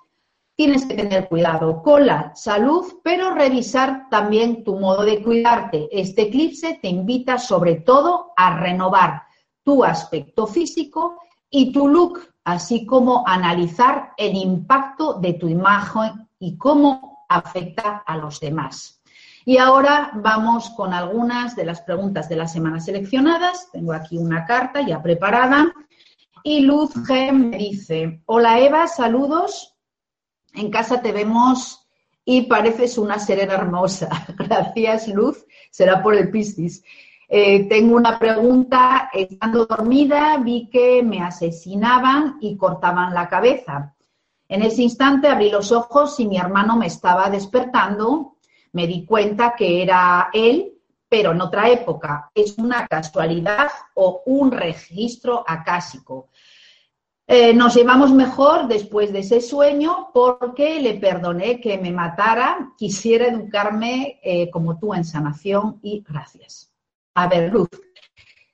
tienes 0.55 0.85
que 0.85 0.95
tener 0.95 1.27
cuidado 1.27 1.81
con 1.81 2.05
la 2.05 2.35
salud, 2.35 2.99
pero 3.03 3.33
revisar 3.33 4.07
también 4.09 4.63
tu 4.63 4.77
modo 4.77 5.03
de 5.03 5.23
cuidarte. 5.23 5.89
Este 5.91 6.23
eclipse 6.23 6.79
te 6.81 6.89
invita 6.89 7.37
sobre 7.37 7.75
todo 7.75 8.33
a 8.35 8.59
renovar 8.59 9.23
tu 9.63 9.83
aspecto 9.83 10.45
físico 10.45 11.17
y 11.49 11.71
tu 11.71 11.87
look, 11.87 12.19
así 12.43 12.85
como 12.85 13.23
analizar 13.27 14.11
el 14.17 14.35
impacto 14.35 15.13
de 15.13 15.33
tu 15.33 15.47
imagen 15.47 16.27
y 16.39 16.57
cómo 16.57 17.25
afecta 17.29 18.03
a 18.05 18.17
los 18.17 18.39
demás. 18.39 19.01
Y 19.45 19.57
ahora 19.57 20.11
vamos 20.15 20.69
con 20.69 20.93
algunas 20.93 21.55
de 21.55 21.65
las 21.65 21.81
preguntas 21.81 22.29
de 22.29 22.37
la 22.37 22.47
semana 22.47 22.79
seleccionadas. 22.79 23.69
Tengo 23.71 23.93
aquí 23.93 24.17
una 24.17 24.45
carta 24.45 24.81
ya 24.81 25.01
preparada. 25.01 25.73
Y 26.43 26.61
Luz 26.61 26.93
G 26.95 27.31
me 27.31 27.57
dice, 27.57 28.21
hola 28.25 28.59
Eva, 28.59 28.87
saludos. 28.87 29.72
En 30.53 30.69
casa 30.69 31.01
te 31.01 31.11
vemos 31.11 31.87
y 32.25 32.43
pareces 32.43 32.97
una 32.97 33.19
serena 33.19 33.53
hermosa. 33.55 34.09
Gracias, 34.37 35.07
Luz. 35.07 35.45
Será 35.71 36.01
por 36.01 36.15
el 36.15 36.29
piscis. 36.29 36.83
Eh, 37.27 37.67
tengo 37.67 37.95
una 37.95 38.19
pregunta. 38.19 39.09
Estando 39.13 39.65
dormida, 39.65 40.37
vi 40.37 40.69
que 40.69 41.01
me 41.03 41.21
asesinaban 41.21 42.37
y 42.41 42.55
cortaban 42.55 43.13
la 43.13 43.27
cabeza. 43.27 43.95
En 44.47 44.61
ese 44.61 44.83
instante 44.83 45.27
abrí 45.27 45.49
los 45.49 45.71
ojos 45.71 46.19
y 46.19 46.27
mi 46.27 46.37
hermano 46.37 46.77
me 46.77 46.87
estaba 46.87 47.29
despertando. 47.29 48.35
Me 48.73 48.87
di 48.87 49.05
cuenta 49.05 49.55
que 49.55 49.81
era 49.81 50.29
él, 50.33 50.73
pero 51.09 51.31
en 51.31 51.41
otra 51.41 51.69
época. 51.69 52.29
¿Es 52.35 52.57
una 52.57 52.87
casualidad 52.87 53.71
o 53.95 54.21
un 54.25 54.51
registro 54.51 55.43
acásico? 55.47 56.29
Eh, 57.25 57.53
nos 57.53 57.73
llevamos 57.73 58.11
mejor 58.11 58.67
después 58.67 59.13
de 59.13 59.19
ese 59.19 59.39
sueño 59.39 60.09
porque 60.13 60.81
le 60.81 60.95
perdoné 60.95 61.61
que 61.61 61.77
me 61.77 61.91
matara, 61.91 62.73
quisiera 62.77 63.27
educarme 63.27 64.19
eh, 64.23 64.49
como 64.49 64.77
tú 64.77 64.93
en 64.93 65.05
sanación 65.05 65.79
y 65.81 66.03
gracias. 66.07 66.69
A 67.15 67.27
ver, 67.27 67.53
Luz. 67.53 67.69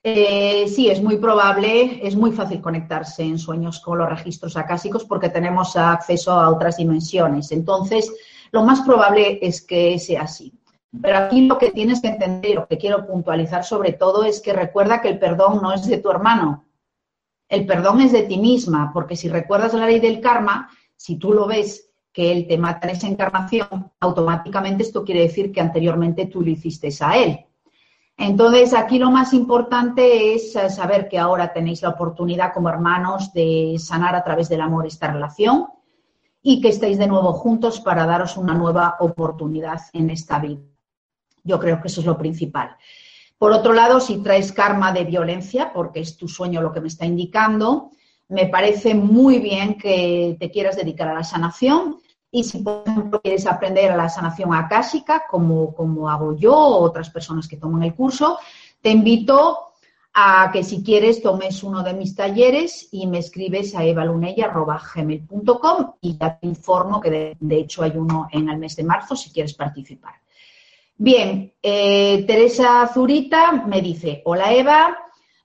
Eh, 0.02 0.66
sí, 0.68 0.88
es 0.88 1.02
muy 1.02 1.18
probable, 1.18 2.00
es 2.06 2.14
muy 2.14 2.32
fácil 2.32 2.60
conectarse 2.60 3.22
en 3.22 3.38
sueños 3.38 3.80
con 3.80 3.98
los 3.98 4.08
registros 4.08 4.56
acásicos 4.56 5.04
porque 5.04 5.28
tenemos 5.28 5.76
acceso 5.76 6.32
a 6.32 6.48
otras 6.48 6.76
dimensiones. 6.76 7.50
Entonces, 7.52 8.10
lo 8.52 8.62
más 8.62 8.80
probable 8.82 9.40
es 9.42 9.60
que 9.60 9.98
sea 9.98 10.22
así. 10.22 10.54
Pero 11.02 11.18
aquí 11.18 11.46
lo 11.46 11.58
que 11.58 11.70
tienes 11.70 12.00
que 12.00 12.08
entender, 12.08 12.54
lo 12.54 12.66
que 12.66 12.78
quiero 12.78 13.06
puntualizar 13.06 13.64
sobre 13.64 13.92
todo 13.92 14.24
es 14.24 14.40
que 14.40 14.52
recuerda 14.52 15.00
que 15.00 15.08
el 15.08 15.18
perdón 15.18 15.60
no 15.60 15.72
es 15.72 15.86
de 15.86 15.98
tu 15.98 16.10
hermano, 16.10 16.64
el 17.50 17.66
perdón 17.66 18.00
es 18.00 18.12
de 18.12 18.22
ti 18.22 18.38
misma, 18.38 18.92
porque 18.94 19.16
si 19.16 19.28
recuerdas 19.28 19.74
la 19.74 19.86
ley 19.86 19.98
del 19.98 20.20
karma, 20.20 20.70
si 20.96 21.16
tú 21.16 21.32
lo 21.32 21.46
ves 21.46 21.90
que 22.12 22.32
él 22.32 22.46
te 22.46 22.56
mata 22.56 22.88
en 22.88 22.96
esa 22.96 23.08
encarnación, 23.08 23.90
automáticamente 23.98 24.84
esto 24.84 25.04
quiere 25.04 25.22
decir 25.22 25.52
que 25.52 25.60
anteriormente 25.60 26.26
tú 26.26 26.42
lo 26.42 26.50
hiciste 26.50 26.88
a 27.00 27.16
él. 27.18 27.46
Entonces, 28.16 28.72
aquí 28.74 28.98
lo 28.98 29.10
más 29.10 29.32
importante 29.32 30.34
es 30.34 30.52
saber 30.52 31.08
que 31.08 31.18
ahora 31.18 31.52
tenéis 31.52 31.82
la 31.82 31.88
oportunidad 31.88 32.52
como 32.52 32.68
hermanos 32.68 33.32
de 33.32 33.76
sanar 33.78 34.14
a 34.14 34.22
través 34.22 34.48
del 34.48 34.60
amor 34.60 34.86
esta 34.86 35.10
relación 35.10 35.66
y 36.42 36.60
que 36.60 36.68
estéis 36.68 36.98
de 36.98 37.06
nuevo 37.06 37.32
juntos 37.32 37.80
para 37.80 38.06
daros 38.06 38.36
una 38.36 38.54
nueva 38.54 38.96
oportunidad 39.00 39.80
en 39.92 40.10
esta 40.10 40.38
vida. 40.38 40.60
Yo 41.42 41.58
creo 41.58 41.80
que 41.80 41.88
eso 41.88 42.00
es 42.00 42.06
lo 42.06 42.18
principal. 42.18 42.76
Por 43.40 43.52
otro 43.52 43.72
lado, 43.72 44.00
si 44.00 44.18
traes 44.18 44.52
karma 44.52 44.92
de 44.92 45.04
violencia, 45.04 45.72
porque 45.72 46.00
es 46.00 46.18
tu 46.18 46.28
sueño 46.28 46.60
lo 46.60 46.74
que 46.74 46.82
me 46.82 46.88
está 46.88 47.06
indicando, 47.06 47.90
me 48.28 48.48
parece 48.48 48.94
muy 48.94 49.38
bien 49.38 49.78
que 49.78 50.36
te 50.38 50.50
quieras 50.50 50.76
dedicar 50.76 51.08
a 51.08 51.14
la 51.14 51.24
sanación. 51.24 51.96
Y 52.30 52.44
si, 52.44 52.58
por 52.58 52.82
ejemplo, 52.86 53.18
quieres 53.22 53.46
aprender 53.46 53.92
a 53.92 53.96
la 53.96 54.10
sanación 54.10 54.52
akáshica, 54.52 55.22
como, 55.26 55.74
como 55.74 56.10
hago 56.10 56.36
yo 56.36 56.54
o 56.54 56.82
otras 56.82 57.08
personas 57.08 57.48
que 57.48 57.56
toman 57.56 57.82
el 57.82 57.94
curso, 57.94 58.38
te 58.82 58.90
invito 58.90 59.72
a 60.12 60.50
que 60.52 60.62
si 60.62 60.84
quieres 60.84 61.22
tomes 61.22 61.62
uno 61.62 61.82
de 61.82 61.94
mis 61.94 62.14
talleres 62.14 62.88
y 62.92 63.06
me 63.06 63.20
escribes 63.20 63.74
a 63.74 63.86
evalunella.gmail.com 63.86 65.92
y 66.02 66.18
ya 66.18 66.38
te 66.38 66.46
informo 66.46 67.00
que 67.00 67.10
de, 67.10 67.38
de 67.40 67.56
hecho 67.56 67.84
hay 67.84 67.92
uno 67.96 68.28
en 68.32 68.50
el 68.50 68.58
mes 68.58 68.76
de 68.76 68.84
marzo 68.84 69.16
si 69.16 69.30
quieres 69.30 69.54
participar. 69.54 70.19
Bien, 71.02 71.54
eh, 71.62 72.26
Teresa 72.26 72.86
Zurita 72.92 73.52
me 73.52 73.80
dice, 73.80 74.20
hola 74.26 74.52
Eva, 74.52 74.98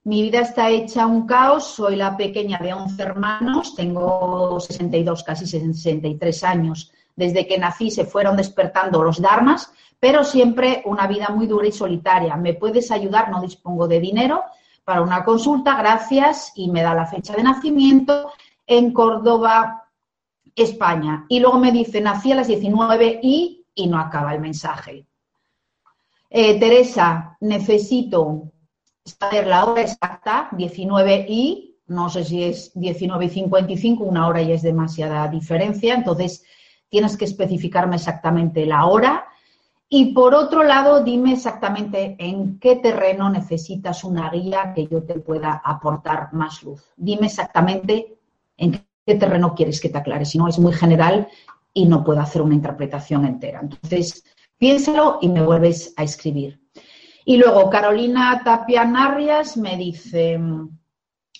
mi 0.03 0.21
vida 0.21 0.41
está 0.41 0.69
hecha 0.69 1.07
un 1.07 1.25
caos, 1.25 1.63
soy 1.67 1.95
la 1.95 2.17
pequeña 2.17 2.57
de 2.57 2.73
11 2.73 3.01
hermanos, 3.01 3.73
tengo 3.73 4.59
62, 4.59 5.23
casi 5.23 5.45
63 5.45 6.43
años. 6.43 6.91
Desde 7.15 7.47
que 7.47 7.57
nací 7.57 7.89
se 7.89 8.03
fueron 8.03 8.35
despertando 8.35 9.01
los 9.01 9.21
dharmas, 9.21 9.71
pero 9.97 10.25
siempre 10.25 10.81
una 10.83 11.07
vida 11.07 11.29
muy 11.29 11.47
dura 11.47 11.67
y 11.67 11.71
solitaria. 11.71 12.35
¿Me 12.35 12.55
puedes 12.55 12.91
ayudar? 12.91 13.31
No 13.31 13.39
dispongo 13.39 13.87
de 13.87 14.01
dinero 14.01 14.43
para 14.83 15.01
una 15.01 15.23
consulta, 15.23 15.77
gracias, 15.77 16.51
y 16.55 16.69
me 16.69 16.81
da 16.81 16.93
la 16.93 17.05
fecha 17.05 17.33
de 17.33 17.43
nacimiento 17.43 18.29
en 18.67 18.91
Córdoba, 18.91 19.87
España. 20.53 21.25
Y 21.29 21.39
luego 21.39 21.59
me 21.59 21.71
dice, 21.71 22.01
nací 22.01 22.33
a 22.33 22.35
las 22.35 22.47
19 22.47 23.21
y, 23.23 23.65
y 23.73 23.87
no 23.87 23.97
acaba 23.97 24.33
el 24.33 24.41
mensaje. 24.41 25.05
Eh, 26.37 26.59
Teresa, 26.59 27.37
necesito 27.39 28.51
saber 29.05 29.47
la 29.47 29.63
hora 29.63 29.83
exacta, 29.83 30.49
19 30.51 31.27
y, 31.29 31.77
no 31.87 32.09
sé 32.09 32.25
si 32.25 32.43
es 32.43 32.73
19 32.75 33.23
y 33.23 33.29
55, 33.29 34.03
una 34.03 34.27
hora 34.27 34.41
ya 34.41 34.55
es 34.55 34.61
demasiada 34.61 35.29
diferencia, 35.29 35.95
entonces 35.95 36.43
tienes 36.89 37.15
que 37.15 37.23
especificarme 37.23 37.95
exactamente 37.95 38.65
la 38.65 38.85
hora. 38.85 39.27
Y 39.87 40.13
por 40.13 40.35
otro 40.35 40.63
lado, 40.63 41.05
dime 41.05 41.31
exactamente 41.31 42.17
en 42.19 42.59
qué 42.59 42.75
terreno 42.75 43.29
necesitas 43.29 44.03
una 44.03 44.29
guía 44.29 44.73
que 44.75 44.87
yo 44.87 45.03
te 45.03 45.17
pueda 45.21 45.61
aportar 45.63 46.33
más 46.33 46.63
luz. 46.63 46.83
Dime 46.97 47.27
exactamente 47.27 48.17
en 48.57 48.85
qué 49.05 49.15
terreno 49.15 49.55
quieres 49.55 49.79
que 49.79 49.87
te 49.87 49.99
aclare, 49.99 50.25
si 50.25 50.37
no 50.37 50.49
es 50.49 50.59
muy 50.59 50.73
general 50.73 51.29
y 51.73 51.85
no 51.85 52.03
puedo 52.03 52.19
hacer 52.19 52.41
una 52.41 52.55
interpretación 52.55 53.25
entera. 53.25 53.61
Entonces, 53.61 54.25
Piénsalo 54.57 55.19
y 55.21 55.29
me 55.29 55.41
vuelves 55.41 55.93
a 55.97 56.03
escribir. 56.03 56.59
Y 57.25 57.37
luego 57.37 57.69
Carolina 57.69 58.41
Tapia 58.43 58.85
Narrias 58.85 59.57
me 59.57 59.77
dice, 59.77 60.39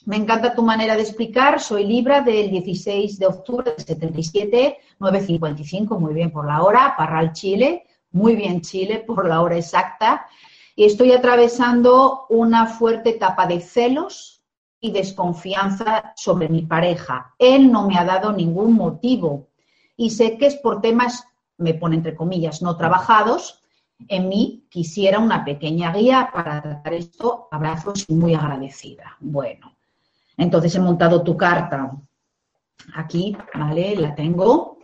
me 0.05 0.17
encanta 0.17 0.53
tu 0.53 0.63
manera 0.63 0.95
de 0.95 1.01
explicar, 1.01 1.59
soy 1.59 1.85
Libra 1.85 2.21
del 2.21 2.49
16 2.51 3.17
de 3.17 3.25
octubre 3.25 3.71
del 3.71 3.85
77, 3.85 4.77
9.55, 4.99 5.99
muy 5.99 6.13
bien 6.13 6.31
por 6.31 6.45
la 6.45 6.63
hora, 6.63 6.95
Parral, 6.97 7.33
Chile, 7.33 7.85
muy 8.11 8.35
bien 8.35 8.61
Chile 8.61 9.03
por 9.05 9.27
la 9.27 9.41
hora 9.41 9.57
exacta, 9.57 10.27
y 10.75 10.85
estoy 10.85 11.11
atravesando 11.11 12.25
una 12.29 12.67
fuerte 12.67 13.11
etapa 13.11 13.47
de 13.47 13.61
celos 13.61 14.43
y 14.79 14.91
desconfianza 14.91 16.13
sobre 16.15 16.49
mi 16.49 16.63
pareja. 16.63 17.33
Él 17.39 17.71
no 17.71 17.87
me 17.87 17.97
ha 17.97 18.05
dado 18.05 18.31
ningún 18.31 18.73
motivo 18.73 19.47
y 19.95 20.09
sé 20.09 20.37
que 20.37 20.47
es 20.47 20.55
por 20.55 20.81
temas 20.81 21.25
me 21.57 21.73
pone 21.73 21.95
entre 21.95 22.15
comillas, 22.15 22.61
no 22.61 22.77
trabajados, 22.77 23.61
en 24.07 24.29
mí 24.29 24.65
quisiera 24.69 25.19
una 25.19 25.45
pequeña 25.45 25.91
guía 25.93 26.29
para 26.33 26.61
tratar 26.61 26.93
esto. 26.93 27.47
Abrazos 27.51 28.05
y 28.07 28.13
muy 28.13 28.33
agradecida. 28.33 29.15
Bueno, 29.19 29.75
entonces 30.37 30.75
he 30.75 30.79
montado 30.79 31.23
tu 31.23 31.37
carta 31.37 31.91
aquí, 32.93 33.35
¿vale? 33.53 33.95
La 33.95 34.13
tengo. 34.13 34.79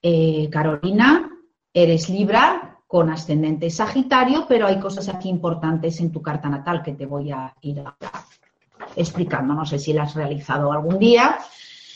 Eh, 0.00 0.48
Carolina, 0.50 1.30
eres 1.72 2.08
Libra 2.08 2.80
con 2.86 3.10
ascendente 3.10 3.70
Sagitario, 3.70 4.46
pero 4.48 4.66
hay 4.66 4.78
cosas 4.80 5.08
aquí 5.08 5.28
importantes 5.28 6.00
en 6.00 6.10
tu 6.10 6.20
carta 6.20 6.48
natal 6.48 6.82
que 6.82 6.92
te 6.92 7.06
voy 7.06 7.30
a 7.30 7.54
ir 7.60 7.82
explicando. 8.96 9.54
No 9.54 9.64
sé 9.64 9.78
si 9.78 9.92
las 9.92 10.10
has 10.10 10.16
realizado 10.16 10.72
algún 10.72 10.98
día. 10.98 11.38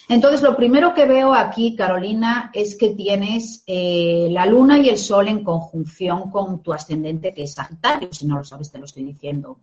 Entonces, 0.08 0.42
lo 0.42 0.56
primero 0.56 0.94
que 0.94 1.04
veo 1.04 1.34
aquí, 1.34 1.74
Carolina, 1.74 2.50
es 2.54 2.76
que 2.76 2.90
tienes 2.90 3.64
eh, 3.66 4.28
la 4.30 4.46
luna 4.46 4.78
y 4.78 4.88
el 4.88 4.98
sol 4.98 5.26
en 5.26 5.42
conjunción 5.42 6.30
con 6.30 6.62
tu 6.62 6.72
ascendente, 6.72 7.34
que 7.34 7.42
es 7.42 7.54
Sagitario. 7.54 8.12
Si 8.12 8.26
no 8.26 8.36
lo 8.36 8.44
sabes, 8.44 8.70
te 8.70 8.78
lo 8.78 8.84
estoy 8.84 9.02
diciendo. 9.02 9.58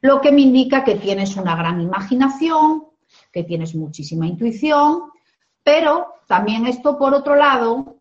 Lo 0.00 0.20
que 0.20 0.30
me 0.30 0.42
indica 0.42 0.84
que 0.84 0.94
tienes 0.94 1.36
una 1.36 1.56
gran 1.56 1.80
imaginación, 1.80 2.84
que 3.32 3.42
tienes 3.42 3.74
muchísima 3.74 4.26
intuición, 4.26 5.10
pero 5.64 6.14
también 6.28 6.66
esto, 6.66 6.96
por 6.96 7.12
otro 7.12 7.34
lado, 7.34 7.96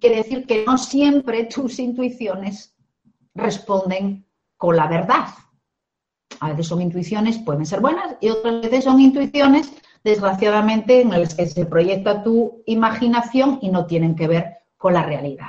quiere 0.00 0.16
decir 0.16 0.46
que 0.46 0.64
no 0.64 0.78
siempre 0.78 1.44
tus 1.44 1.78
intuiciones 1.78 2.74
responden 3.34 4.26
con 4.56 4.76
la 4.76 4.86
verdad. 4.86 5.28
A 6.40 6.50
veces 6.50 6.66
son 6.66 6.82
intuiciones, 6.82 7.38
pueden 7.38 7.66
ser 7.66 7.80
buenas, 7.80 8.16
y 8.20 8.30
otras 8.30 8.62
veces 8.62 8.84
son 8.84 9.00
intuiciones 9.00 9.72
desgraciadamente, 10.06 11.00
en 11.00 11.10
las 11.10 11.34
que 11.34 11.46
se 11.46 11.66
proyecta 11.66 12.22
tu 12.22 12.62
imaginación 12.66 13.58
y 13.60 13.70
no 13.70 13.86
tienen 13.86 14.14
que 14.14 14.28
ver 14.28 14.58
con 14.76 14.94
la 14.94 15.02
realidad. 15.02 15.48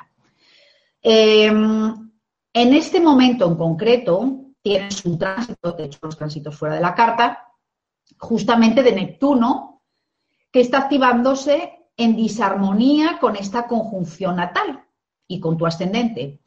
Em, 1.02 2.12
en 2.54 2.74
este 2.74 3.00
momento 3.00 3.48
en 3.48 3.56
concreto, 3.56 4.46
tienes 4.62 5.06
un 5.06 5.20
tránsito, 5.20 5.74
de 5.74 5.86
hecho 5.86 6.00
los 6.02 6.18
tránsitos 6.18 6.58
fuera 6.58 6.76
de 6.76 6.82
la 6.82 6.96
carta, 6.96 7.54
justamente 8.18 8.82
de 8.82 8.94
Neptuno, 8.94 9.84
que 10.52 10.62
está 10.62 10.80
activándose 10.80 11.90
en 11.96 12.16
disarmonía 12.16 13.20
con 13.20 13.36
esta 13.36 13.68
conjunción 13.68 14.38
natal 14.38 14.84
y 15.28 15.40
con 15.40 15.56
tu 15.56 15.68
ascendente. 15.68 16.42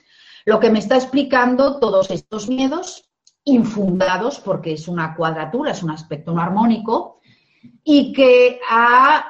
Lo 0.45 0.59
que 0.59 0.71
me 0.71 0.81
está 0.81 0.97
explicando 0.97 1.79
todos 1.79 2.11
estos 2.11 2.49
miedos 2.49 3.09
infundados, 3.45 4.41
porque 4.41 4.73
es 4.73 4.89
una 4.89 5.15
cuadratura, 5.15 5.71
es 5.71 5.83
un 5.83 5.91
aspecto 5.91 6.33
no 6.33 6.41
armónico, 6.41 7.20
y 7.85 8.13
que 8.13 8.61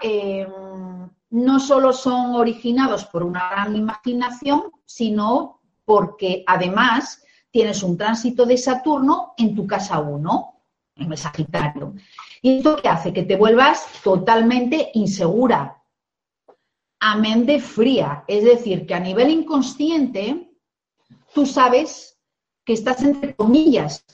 em, 0.03 1.09
no 1.31 1.61
solo 1.61 1.93
son 1.93 2.35
originados 2.35 3.05
por 3.05 3.23
una 3.23 3.49
gran 3.51 3.77
imaginación, 3.77 4.73
sino 4.85 5.61
porque 5.85 6.45
además 6.47 7.23
tienes 7.51 7.83
un 7.83 7.97
tránsito 7.97 8.47
de 8.47 8.57
Saturno 8.57 9.35
en 9.37 9.55
tu 9.55 9.67
casa 9.67 9.99
1, 10.01 10.63
en 10.97 11.13
el 11.13 11.19
Sagitario. 11.19 11.95
¿Y 12.43 12.59
esto 12.59 12.77
qué 12.77 12.89
hace? 12.89 13.13
Que 13.13 13.23
te 13.23 13.37
vuelvas 13.37 13.87
totalmente 14.03 14.91
insegura, 14.95 15.83
amén 17.01 17.47
de 17.47 17.61
fría. 17.61 18.25
Es 18.29 18.45
decir, 18.45 18.87
que 18.87 18.95
a 18.95 19.01
nivel 19.01 19.31
inconsciente, 19.31 20.53
tú 21.35 21.47
sabes 21.47 22.19
que 22.65 22.75
estás, 22.75 23.03
entre 23.03 23.35
comillas, 23.35 24.05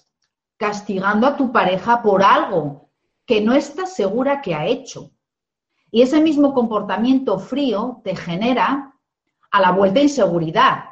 castigando 0.56 1.26
a 1.26 1.36
tu 1.36 1.52
pareja 1.52 2.02
por 2.02 2.22
algo 2.22 2.85
que 3.26 3.40
no 3.40 3.54
estás 3.54 3.94
segura 3.94 4.40
que 4.40 4.54
ha 4.54 4.66
hecho. 4.66 5.10
Y 5.90 6.02
ese 6.02 6.20
mismo 6.20 6.54
comportamiento 6.54 7.38
frío 7.38 8.00
te 8.04 8.14
genera 8.14 8.94
a 9.50 9.60
la 9.60 9.72
vuelta 9.72 10.00
inseguridad, 10.00 10.84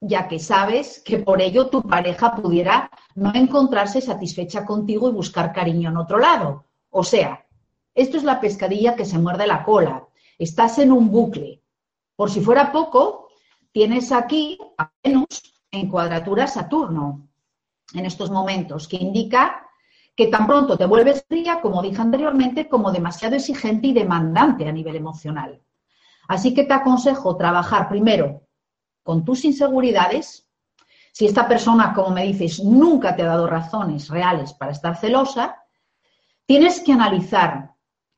ya 0.00 0.28
que 0.28 0.38
sabes 0.38 1.02
que 1.04 1.18
por 1.18 1.40
ello 1.40 1.68
tu 1.68 1.82
pareja 1.82 2.34
pudiera 2.34 2.90
no 3.14 3.32
encontrarse 3.34 4.00
satisfecha 4.00 4.64
contigo 4.64 5.08
y 5.08 5.12
buscar 5.12 5.52
cariño 5.52 5.90
en 5.90 5.96
otro 5.96 6.18
lado. 6.18 6.66
O 6.90 7.04
sea, 7.04 7.46
esto 7.94 8.16
es 8.16 8.24
la 8.24 8.40
pescadilla 8.40 8.96
que 8.96 9.04
se 9.04 9.18
muerde 9.18 9.46
la 9.46 9.64
cola. 9.64 10.06
Estás 10.38 10.78
en 10.78 10.92
un 10.92 11.10
bucle. 11.10 11.62
Por 12.16 12.30
si 12.30 12.40
fuera 12.40 12.72
poco, 12.72 13.28
tienes 13.72 14.12
aquí 14.12 14.58
a 14.78 14.90
Venus 15.02 15.54
en 15.70 15.88
cuadratura 15.88 16.46
Saturno 16.46 17.28
en 17.94 18.06
estos 18.06 18.30
momentos, 18.30 18.88
que 18.88 18.96
indica 18.96 19.66
que 20.14 20.26
tan 20.26 20.46
pronto 20.46 20.76
te 20.76 20.86
vuelves 20.86 21.24
fría, 21.26 21.60
como 21.60 21.82
dije 21.82 22.00
anteriormente, 22.00 22.68
como 22.68 22.92
demasiado 22.92 23.36
exigente 23.36 23.88
y 23.88 23.92
demandante 23.92 24.68
a 24.68 24.72
nivel 24.72 24.96
emocional. 24.96 25.62
Así 26.28 26.54
que 26.54 26.64
te 26.64 26.74
aconsejo 26.74 27.36
trabajar 27.36 27.88
primero 27.88 28.42
con 29.02 29.24
tus 29.24 29.44
inseguridades. 29.44 30.48
Si 31.12 31.26
esta 31.26 31.48
persona, 31.48 31.92
como 31.92 32.10
me 32.10 32.24
dices, 32.24 32.62
nunca 32.62 33.16
te 33.16 33.22
ha 33.22 33.26
dado 33.26 33.46
razones 33.46 34.08
reales 34.08 34.52
para 34.54 34.72
estar 34.72 34.96
celosa, 34.96 35.56
tienes 36.46 36.80
que 36.80 36.92
analizar 36.92 37.74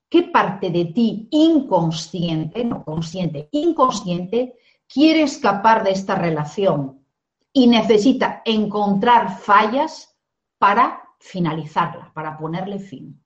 qué 0.09 0.25
parte 0.25 0.71
de 0.71 0.87
ti 0.87 1.29
inconsciente, 1.31 2.65
no 2.65 2.85
consciente, 2.85 3.49
inconsciente, 3.53 4.55
quiere 4.87 5.23
escapar 5.23 5.83
de 5.83 5.91
esta 5.91 6.15
relación 6.15 7.05
y 7.53 7.67
necesita 7.67 8.43
encontrar 8.45 9.39
fallas 9.39 10.17
para 10.59 11.04
finalizarla, 11.25 12.13
para 12.13 12.37
ponerle 12.37 12.79
fin. 12.79 13.21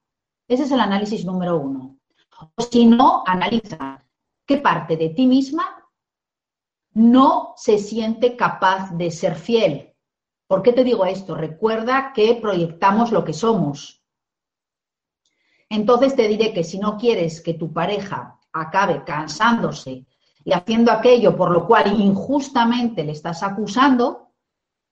Ese 0.46 0.62
es 0.62 0.70
el 0.70 0.80
análisis 0.80 1.24
número 1.24 1.58
uno. 1.58 1.98
O 2.54 2.62
si 2.62 2.86
no, 2.86 3.24
analiza 3.26 4.04
qué 4.46 4.58
parte 4.58 4.96
de 4.96 5.10
ti 5.10 5.26
misma 5.26 5.84
no 6.94 7.54
se 7.56 7.78
siente 7.78 8.36
capaz 8.36 8.92
de 8.96 9.10
ser 9.10 9.34
fiel. 9.34 9.94
¿Por 10.46 10.62
qué 10.62 10.72
te 10.72 10.84
digo 10.84 11.04
esto? 11.04 11.34
Recuerda 11.34 12.12
que 12.14 12.36
proyectamos 12.36 13.12
lo 13.12 13.24
que 13.24 13.32
somos. 13.32 14.02
Entonces 15.68 16.16
te 16.16 16.28
diré 16.28 16.54
que 16.54 16.64
si 16.64 16.78
no 16.78 16.96
quieres 16.96 17.40
que 17.40 17.54
tu 17.54 17.72
pareja 17.72 18.38
acabe 18.52 19.04
cansándose 19.04 20.06
y 20.44 20.52
haciendo 20.52 20.90
aquello 20.92 21.36
por 21.36 21.50
lo 21.50 21.66
cual 21.66 22.00
injustamente 22.00 23.04
le 23.04 23.12
estás 23.12 23.42
acusando, 23.42 24.32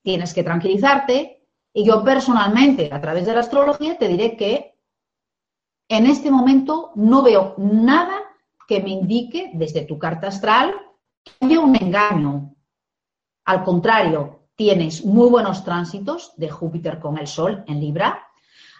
tienes 0.03 0.33
que 0.33 0.43
tranquilizarte. 0.43 1.36
Y 1.77 1.83
yo 1.83 2.03
personalmente, 2.03 2.89
a 2.91 2.99
través 2.99 3.27
de 3.27 3.35
la 3.35 3.41
astrología, 3.41 3.99
te 3.99 4.07
diré 4.07 4.35
que 4.35 4.79
en 5.87 6.07
este 6.07 6.31
momento 6.31 6.91
no 6.95 7.21
veo 7.21 7.53
nada 7.59 8.17
que 8.67 8.81
me 8.81 8.89
indique 8.89 9.51
desde 9.53 9.83
tu 9.83 9.99
carta 9.99 10.29
astral 10.29 10.73
haya 11.39 11.59
un 11.59 11.75
engaño. 11.75 12.55
Al 13.45 13.63
contrario, 13.63 14.47
tienes 14.55 15.05
muy 15.05 15.29
buenos 15.29 15.63
tránsitos 15.63 16.33
de 16.35 16.49
Júpiter 16.49 16.99
con 16.99 17.19
el 17.19 17.27
Sol 17.27 17.63
en 17.67 17.79
Libra, 17.79 18.27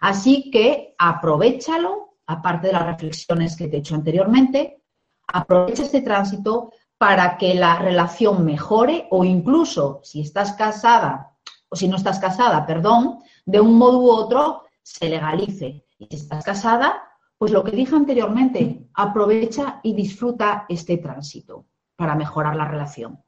así 0.01 0.49
que 0.49 0.95
aprovechalo, 0.97 2.15
aparte 2.25 2.65
de 2.65 2.73
las 2.73 2.88
reflexiones 2.88 3.55
que 3.55 3.67
te 3.67 3.75
he 3.75 3.79
hecho 3.81 3.93
anteriormente, 3.93 4.81
aprovecha 5.27 5.83
este 5.83 6.01
tránsito 6.01 6.71
para 6.97 7.38
que 7.38 7.53
la 7.53 7.77
relación 7.77 8.43
mejore 8.43 9.07
o 9.12 9.23
incluso 9.23 9.99
si 10.01 10.21
estás 10.21 10.53
casada 10.53 11.37
o 11.69 11.75
si 11.75 11.88
no 11.88 11.97
estás 11.97 12.19
casada, 12.19 12.65
perdón, 12.65 13.19
de 13.45 13.60
un 13.60 13.77
modo 13.77 13.99
u 13.99 14.10
otro 14.10 14.63
se 14.82 15.10
legalice. 15.10 15.86
Y 15.99 16.06
si 16.06 16.15
estás 16.15 16.43
casada, 16.43 17.01
pues 17.38 17.51
lo 17.51 17.63
que 17.63 17.71
dije 17.71 17.95
anteriormente, 17.95 18.88
aprovecha 18.93 19.80
y 19.84 19.93
disfruta 19.93 20.65
este 20.69 20.97
tránsito 20.97 21.65
para 21.95 22.15
mejorar 22.15 22.56
la 22.56 22.65
relación. 22.65 23.19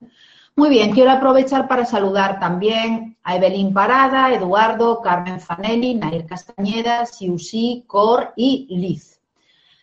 Muy 0.56 0.70
bien, 0.70 0.92
quiero 0.92 1.12
aprovechar 1.12 1.68
para 1.68 1.86
saludar 1.86 2.40
también 2.40 3.18
a 3.24 3.38
Evelyn 3.38 3.74
Parada, 3.74 4.34
Eduardo, 4.34 5.02
Carmen 5.02 5.40
Fanelli, 5.40 5.96
Nair 5.96 6.26
Castañeda, 6.26 7.06
Siusi, 7.06 7.86
Cor 7.88 8.34
y 8.36 8.68
Liz. 8.70 9.22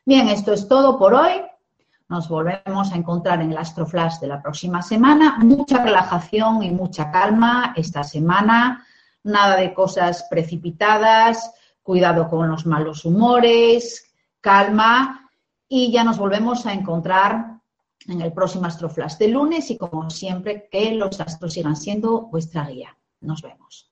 Bien, 0.05 0.29
esto 0.29 0.53
es 0.53 0.69
todo 0.69 0.99
por 0.99 1.15
hoy. 1.15 1.43
Nos 2.09 2.29
volvemos 2.29 2.93
a 2.93 2.97
encontrar 2.97 3.43
en 3.43 3.51
el 3.51 3.59
Astroflash 3.59 4.21
de 4.21 4.29
la 4.29 4.41
próxima 4.41 4.81
semana. 4.81 5.39
Mucha 5.39 5.83
relajación 5.83 6.63
y 6.63 6.71
mucha 6.71 7.11
calma 7.11 7.75
esta 7.77 8.05
semana. 8.05 8.87
Nada 9.25 9.57
de 9.57 9.75
cosas 9.75 10.25
precipitadas. 10.31 11.53
Cuidado 11.83 12.29
con 12.29 12.49
los 12.49 12.65
malos 12.65 13.05
humores. 13.05 14.13
Calma. 14.41 15.29
Y 15.69 15.91
ya 15.91 16.05
nos 16.05 16.17
volvemos 16.17 16.65
a 16.67 16.73
encontrar 16.73 17.61
en 18.07 18.21
el 18.21 18.33
próximo 18.33 18.67
Astroflash 18.67 19.17
de 19.17 19.29
lunes 19.29 19.69
y 19.73 19.77
como 19.77 20.09
siempre 20.09 20.69
que 20.71 20.93
los 20.93 21.21
astros 21.21 21.55
sigan 21.55 21.75
siendo 21.75 22.23
vuestra 22.23 22.67
guía. 22.67 22.97
Nos 23.21 23.43
vemos. 23.43 23.91